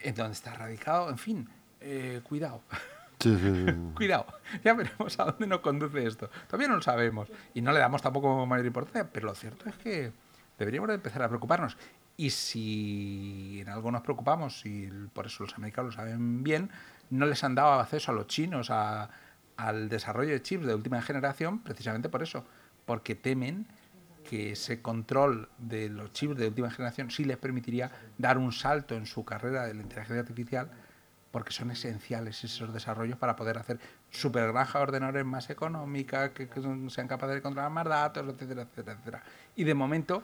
en 0.02 0.14
dónde 0.16 0.32
estás 0.32 0.58
radicado, 0.58 1.10
en 1.10 1.18
fin, 1.18 1.48
eh, 1.80 2.20
cuidado. 2.24 2.60
Cuidado, 3.94 4.26
ya 4.64 4.74
veremos 4.74 5.18
a 5.20 5.24
dónde 5.26 5.46
nos 5.46 5.60
conduce 5.60 6.06
esto. 6.06 6.30
Todavía 6.46 6.68
no 6.68 6.76
lo 6.76 6.82
sabemos 6.82 7.28
y 7.54 7.60
no 7.62 7.72
le 7.72 7.78
damos 7.78 8.02
tampoco 8.02 8.44
mayor 8.46 8.66
importancia, 8.66 9.08
pero 9.12 9.26
lo 9.26 9.34
cierto 9.34 9.68
es 9.68 9.76
que 9.76 10.12
deberíamos 10.58 10.88
de 10.88 10.94
empezar 10.96 11.22
a 11.22 11.28
preocuparnos. 11.28 11.76
Y 12.16 12.30
si 12.30 13.58
en 13.62 13.68
algo 13.68 13.90
nos 13.90 14.02
preocupamos, 14.02 14.64
y 14.66 14.88
por 15.12 15.26
eso 15.26 15.44
los 15.44 15.54
americanos 15.54 15.94
lo 15.96 16.02
saben 16.02 16.42
bien, 16.44 16.70
no 17.10 17.26
les 17.26 17.42
han 17.44 17.54
dado 17.54 17.72
acceso 17.80 18.12
a 18.12 18.14
los 18.14 18.26
chinos 18.26 18.70
a- 18.70 19.08
al 19.56 19.88
desarrollo 19.88 20.30
de 20.30 20.42
chips 20.42 20.66
de 20.66 20.74
última 20.74 21.00
generación, 21.02 21.60
precisamente 21.60 22.08
por 22.08 22.22
eso, 22.22 22.44
porque 22.84 23.14
temen 23.14 23.66
que 24.28 24.52
ese 24.52 24.80
control 24.82 25.48
de 25.58 25.88
los 25.88 26.12
chips 26.12 26.36
de 26.36 26.48
última 26.48 26.70
generación 26.70 27.10
sí 27.10 27.24
les 27.24 27.36
permitiría 27.38 27.90
dar 28.18 28.38
un 28.38 28.52
salto 28.52 28.94
en 28.94 29.06
su 29.06 29.24
carrera 29.24 29.66
de 29.66 29.74
la 29.74 29.82
inteligencia 29.82 30.20
artificial, 30.20 30.70
porque 31.32 31.50
son 31.50 31.70
esenciales 31.70 32.44
esos 32.44 32.72
desarrollos 32.72 33.18
para 33.18 33.34
poder 33.34 33.58
hacer 33.58 33.80
supergranjas 34.10 34.74
de 34.74 34.82
ordenadores 34.82 35.24
más 35.24 35.50
económicas, 35.50 36.30
que, 36.30 36.48
sean 36.90 37.08
capaces 37.08 37.36
de 37.36 37.42
controlar 37.42 37.72
más 37.72 37.86
datos, 37.86 38.28
etcétera, 38.28 38.62
etcétera, 38.62 38.92
etcétera. 38.92 39.22
Y 39.56 39.64
de 39.64 39.74
momento 39.74 40.22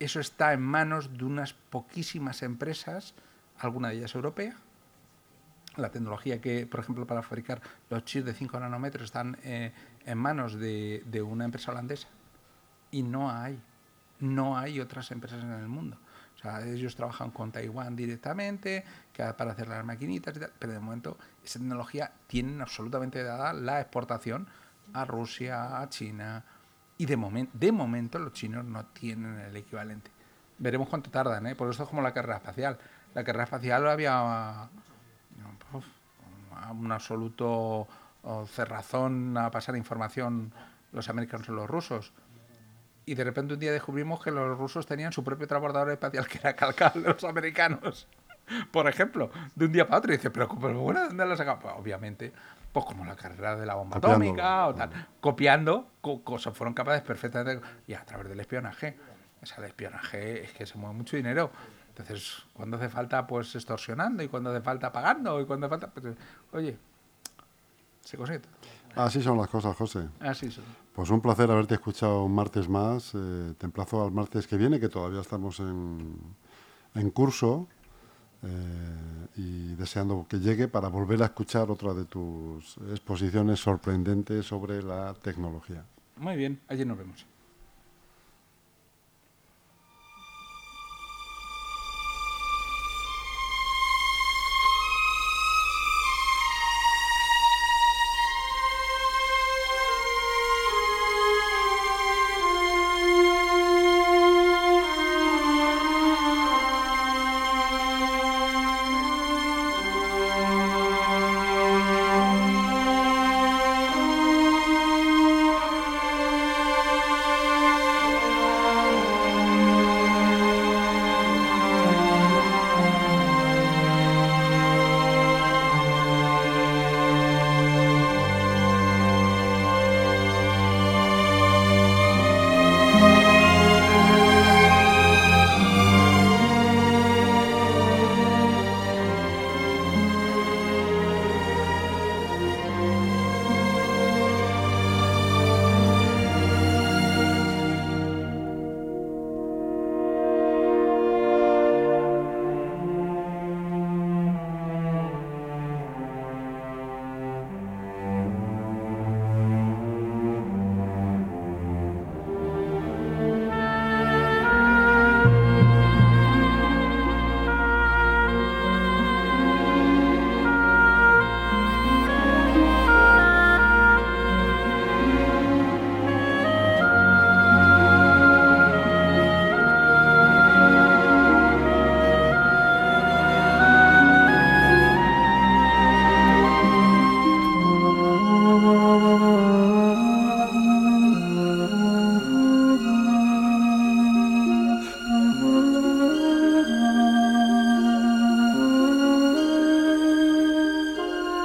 eso 0.00 0.20
está 0.20 0.54
en 0.54 0.62
manos 0.62 1.16
de 1.16 1.24
unas 1.24 1.52
poquísimas 1.52 2.42
empresas, 2.42 3.14
alguna 3.58 3.90
de 3.90 3.96
ellas 3.98 4.14
europea. 4.14 4.56
La 5.76 5.90
tecnología 5.90 6.40
que, 6.40 6.66
por 6.66 6.80
ejemplo, 6.80 7.06
para 7.06 7.22
fabricar 7.22 7.60
los 7.90 8.04
chips 8.04 8.24
de 8.24 8.32
5 8.32 8.58
nanómetros 8.58 9.04
están 9.04 9.36
eh, 9.44 9.72
en 10.06 10.18
manos 10.18 10.58
de, 10.58 11.02
de 11.06 11.22
una 11.22 11.44
empresa 11.44 11.72
holandesa 11.72 12.08
y 12.90 13.02
no 13.02 13.30
hay, 13.30 13.60
no 14.18 14.56
hay 14.56 14.80
otras 14.80 15.10
empresas 15.10 15.44
en 15.44 15.52
el 15.52 15.68
mundo. 15.68 15.98
O 16.38 16.40
sea, 16.40 16.64
ellos 16.64 16.94
trabajan 16.94 17.32
con 17.32 17.50
Taiwán 17.50 17.96
directamente, 17.96 18.84
para 19.36 19.50
hacer 19.50 19.66
las 19.66 19.84
maquinitas 19.84 20.36
y 20.36 20.40
tal, 20.40 20.52
pero 20.56 20.72
de 20.72 20.78
momento 20.78 21.18
esa 21.44 21.58
tecnología 21.58 22.12
tienen 22.28 22.60
absolutamente 22.60 23.24
dada 23.24 23.52
la 23.52 23.80
exportación 23.80 24.46
a 24.92 25.04
Rusia, 25.04 25.80
a 25.80 25.88
China, 25.88 26.44
y 26.96 27.06
de 27.06 27.16
momento 27.72 28.18
los 28.20 28.32
chinos 28.32 28.64
no 28.64 28.86
tienen 28.86 29.38
el 29.40 29.56
equivalente. 29.56 30.10
Veremos 30.58 30.88
cuánto 30.88 31.10
tardan, 31.10 31.46
¿eh? 31.46 31.54
Por 31.54 31.70
eso 31.70 31.82
es 31.82 31.88
como 31.88 32.02
la 32.02 32.12
carrera 32.12 32.36
espacial. 32.36 32.78
La 33.14 33.24
carrera 33.24 33.44
espacial 33.44 33.88
había 33.88 34.68
uf, 35.72 35.84
un 36.72 36.92
absoluto 36.92 37.86
oh, 38.22 38.46
cerrazón 38.46 39.36
a 39.36 39.50
pasar 39.50 39.76
información 39.76 40.52
los 40.92 41.08
americanos 41.08 41.48
y 41.48 41.52
los 41.52 41.68
rusos. 41.68 42.12
Y 43.10 43.14
de 43.14 43.24
repente 43.24 43.54
un 43.54 43.60
día 43.60 43.72
descubrimos 43.72 44.22
que 44.22 44.30
los 44.30 44.58
rusos 44.58 44.84
tenían 44.86 45.12
su 45.12 45.24
propio 45.24 45.46
transbordador 45.46 45.90
espacial 45.90 46.26
que 46.26 46.38
era 46.38 46.54
calcar 46.54 46.92
de 46.92 47.00
los 47.08 47.24
americanos. 47.24 48.06
Por 48.70 48.86
ejemplo, 48.88 49.30
de 49.54 49.64
un 49.64 49.72
día 49.72 49.86
para 49.86 49.98
otro. 49.98 50.12
Y 50.12 50.16
dice, 50.16 50.30
pero, 50.30 50.48
pero 50.60 50.78
bueno, 50.80 51.00
¿de 51.00 51.06
dónde 51.08 51.24
has 51.24 51.38
sacado? 51.38 51.58
Pues, 51.58 51.74
obviamente, 51.78 52.32
pues 52.72 52.84
como 52.84 53.04
la 53.06 53.16
carrera 53.16 53.56
de 53.56 53.64
la 53.64 53.74
bomba 53.76 53.94
Copiándolo. 53.96 54.24
atómica 54.42 54.66
o 54.66 54.74
tal. 54.74 55.06
Copiando, 55.20 55.88
co- 56.02 56.22
cosas 56.22 56.54
fueron 56.56 56.74
capaces 56.74 57.00
perfectamente. 57.02 57.66
Y 57.86 57.94
a 57.94 58.04
través 58.04 58.28
del 58.28 58.40
espionaje. 58.40 58.98
O 59.42 59.46
sea, 59.46 59.58
el 59.58 59.64
espionaje 59.64 60.44
es 60.44 60.52
que 60.52 60.66
se 60.66 60.76
mueve 60.76 60.94
mucho 60.96 61.16
dinero. 61.16 61.50
Entonces, 61.88 62.44
cuando 62.52 62.76
hace 62.76 62.88
falta, 62.90 63.26
pues 63.26 63.54
extorsionando. 63.54 64.22
Y 64.22 64.28
cuando 64.28 64.50
hace 64.50 64.60
falta 64.60 64.92
pagando. 64.92 65.40
Y 65.40 65.46
cuando 65.46 65.66
hace 65.66 65.70
falta, 65.78 65.86
pues, 65.88 66.14
oye, 66.52 66.76
se 68.04 68.16
consigue. 68.18 68.40
Así 68.96 69.22
son 69.22 69.38
las 69.38 69.48
cosas, 69.48 69.74
José. 69.76 70.08
Así 70.20 70.50
son. 70.50 70.64
Pues 70.98 71.10
un 71.10 71.20
placer 71.20 71.48
haberte 71.48 71.74
escuchado 71.74 72.24
un 72.24 72.34
martes 72.34 72.68
más. 72.68 73.12
Eh, 73.14 73.54
te 73.56 73.66
emplazo 73.66 74.02
al 74.02 74.10
martes 74.10 74.48
que 74.48 74.56
viene, 74.56 74.80
que 74.80 74.88
todavía 74.88 75.20
estamos 75.20 75.60
en, 75.60 76.18
en 76.96 77.10
curso. 77.10 77.68
eh, 78.42 79.26
y 79.36 79.74
deseando 79.76 80.26
que 80.28 80.40
llegue 80.40 80.66
para 80.66 80.88
volver 80.88 81.22
a 81.22 81.26
escuchar 81.26 81.70
otra 81.70 81.94
de 81.94 82.04
tus 82.04 82.76
exposiciones 82.90 83.60
sorprendentes 83.60 84.44
sobre 84.44 84.82
la 84.82 85.14
tecnología. 85.14 85.84
Muy 86.16 86.34
bien, 86.34 86.58
allí 86.66 86.84
nos 86.84 86.98
vemos. 86.98 87.24